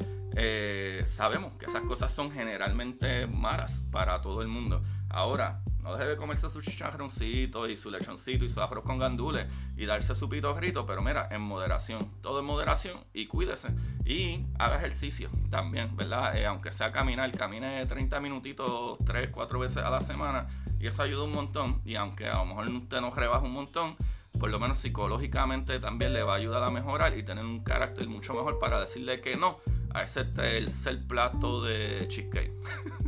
sabemos 1.06 1.54
que 1.58 1.66
esas 1.66 1.82
cosas 1.82 2.12
son 2.12 2.32
generalmente 2.32 3.26
malas 3.26 3.86
para 3.92 4.22
todo 4.22 4.42
el 4.42 4.48
mundo. 4.48 4.84
Ahora, 5.10 5.62
no 5.86 5.96
deje 5.96 6.10
de 6.10 6.18
comerse 6.18 6.50
su 6.50 6.62
chicharroncito 6.62 7.70
y 7.70 7.78
su 7.78 7.92
lechoncito 7.92 8.44
y 8.44 8.50
su 8.50 8.60
arroz 8.60 8.84
con 8.84 8.98
gandules 8.98 9.46
y 9.78 9.86
darse 9.86 10.16
su 10.16 10.28
pito 10.28 10.54
grito, 10.56 10.84
pero 10.88 11.04
mira, 11.04 11.28
en 11.30 11.42
moderación, 11.42 12.12
todo 12.22 12.40
en 12.40 12.46
moderación 12.46 12.98
y 13.14 13.28
cuídese. 13.28 13.70
Y 14.04 14.48
haga 14.58 14.78
ejercicio 14.78 15.30
también, 15.52 15.96
¿verdad? 15.96 16.36
Eh, 16.38 16.48
aunque 16.48 16.72
sea 16.72 16.92
caminar, 16.92 17.32
camine 17.32 17.86
30 17.86 18.20
minutitos 18.20 18.98
3, 19.06 19.30
4 19.32 19.60
veces 19.60 19.78
a 19.78 19.92
la 19.92 20.02
semana 20.02 20.48
y 20.80 20.88
eso 20.88 21.04
ayuda 21.04 21.24
un 21.24 21.32
montón. 21.32 21.82
Y 21.86 21.96
aunque 21.96 22.28
a 22.28 22.38
lo 22.38 22.46
mejor 22.46 22.68
usted 22.68 23.00
no 23.00 23.12
rebaja 23.12 23.46
un 23.46 23.54
montón, 23.54 23.96
por 24.40 24.50
lo 24.50 24.60
menos 24.60 24.80
psicológicamente 24.80 25.80
también 25.80 26.14
le 26.14 26.24
va 26.24 26.34
a 26.34 26.38
ayudar 26.38 26.64
a 26.64 26.72
mejorar 26.72 27.16
y 27.16 27.22
tener 27.22 27.46
un 27.46 27.64
carácter 27.64 28.08
mucho 28.08 28.34
mejor 28.34 28.58
para 28.58 28.80
decirle 28.80 29.22
que 29.22 29.38
no 29.38 29.60
a 29.94 30.02
ese 30.02 30.26
tercer 30.26 31.06
plato 31.08 31.62
de 31.64 32.08
cheesecake. 32.08 32.52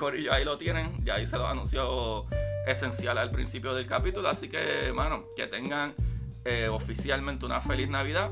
Corillo, 0.00 0.32
ahí 0.32 0.46
lo 0.46 0.56
tienen, 0.56 1.04
ya 1.04 1.16
ahí 1.16 1.26
se 1.26 1.36
lo 1.36 1.46
anunció 1.46 2.24
esencial 2.66 3.18
al 3.18 3.30
principio 3.30 3.74
del 3.74 3.86
capítulo, 3.86 4.30
así 4.30 4.48
que, 4.48 4.92
mano, 4.94 5.26
que 5.36 5.46
tengan 5.46 5.94
eh, 6.46 6.68
oficialmente 6.68 7.44
una 7.44 7.60
feliz 7.60 7.86
Navidad. 7.86 8.30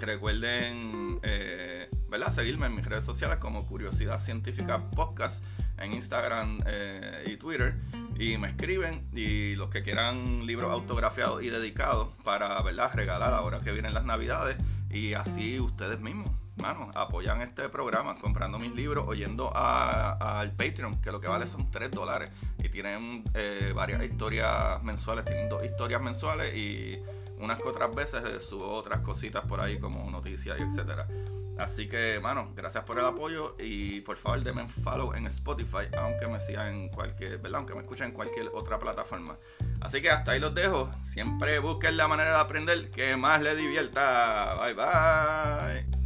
Recuerden, 0.00 1.18
eh, 1.24 1.90
¿verdad? 2.08 2.32
Seguirme 2.32 2.66
en 2.66 2.76
mis 2.76 2.84
redes 2.84 3.04
sociales 3.04 3.38
como 3.38 3.66
Curiosidad 3.66 4.20
Científica 4.20 4.86
Podcast 4.94 5.42
en 5.78 5.94
Instagram 5.94 6.60
eh, 6.64 7.24
y 7.26 7.36
Twitter 7.38 7.74
y 8.16 8.38
me 8.38 8.50
escriben 8.50 9.04
y 9.12 9.56
los 9.56 9.70
que 9.70 9.82
quieran 9.82 10.46
libros 10.46 10.70
autografiados 10.70 11.42
y 11.42 11.50
dedicados 11.50 12.10
para 12.22 12.62
¿verdad? 12.62 12.92
regalar 12.94 13.34
ahora 13.34 13.58
que 13.58 13.72
vienen 13.72 13.94
las 13.94 14.04
navidades 14.04 14.56
y 14.90 15.14
así 15.14 15.58
ustedes 15.58 15.98
mismos 15.98 16.30
mano, 16.56 16.88
apoyan 16.94 17.40
este 17.42 17.68
programa 17.68 18.16
comprando 18.18 18.58
mis 18.58 18.74
libros 18.74 19.04
oyendo 19.06 19.52
al 19.54 20.52
Patreon 20.52 21.00
que 21.00 21.10
lo 21.12 21.20
que 21.20 21.28
vale 21.28 21.46
son 21.46 21.70
3 21.70 21.90
dólares 21.90 22.30
y 22.58 22.68
tienen 22.68 23.24
eh, 23.34 23.72
varias 23.74 24.02
historias 24.02 24.82
mensuales 24.82 25.24
tienen 25.24 25.48
dos 25.48 25.64
historias 25.64 26.00
mensuales 26.00 26.54
y 26.54 27.02
unas 27.38 27.60
que 27.60 27.68
otras 27.68 27.94
veces 27.94 28.44
subo 28.44 28.72
otras 28.72 29.00
cositas 29.00 29.44
por 29.46 29.60
ahí 29.60 29.78
como 29.78 30.10
noticias 30.10 30.58
y 30.58 30.62
etcétera 30.62 31.06
Así 31.58 31.88
que, 31.88 32.18
mano, 32.20 32.52
gracias 32.56 32.84
por 32.84 32.98
el 32.98 33.04
apoyo 33.04 33.54
y 33.58 34.00
por 34.00 34.16
favor 34.16 34.42
denme 34.42 34.66
follow 34.82 35.14
en 35.14 35.26
Spotify, 35.26 35.86
aunque 35.96 36.26
me 36.26 36.40
sigan 36.40 36.74
en 36.74 36.88
cualquier, 36.88 37.38
¿verdad? 37.38 37.58
Aunque 37.58 37.74
me 37.74 37.80
escuchen 37.80 38.08
en 38.08 38.12
cualquier 38.12 38.48
otra 38.52 38.78
plataforma. 38.78 39.36
Así 39.80 40.02
que 40.02 40.10
hasta 40.10 40.32
ahí 40.32 40.40
los 40.40 40.54
dejo. 40.54 40.88
Siempre 41.12 41.60
busquen 41.60 41.96
la 41.96 42.08
manera 42.08 42.30
de 42.30 42.40
aprender 42.40 42.90
que 42.90 43.16
más 43.16 43.40
les 43.40 43.56
divierta. 43.56 44.56
Bye 44.60 44.74
bye. 44.74 46.03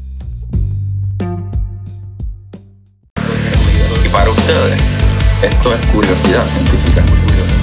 Esto 5.42 5.74
es 5.74 5.86
curiosidad 5.92 6.42
científica. 6.46 7.02
Curiosidad. 7.02 7.58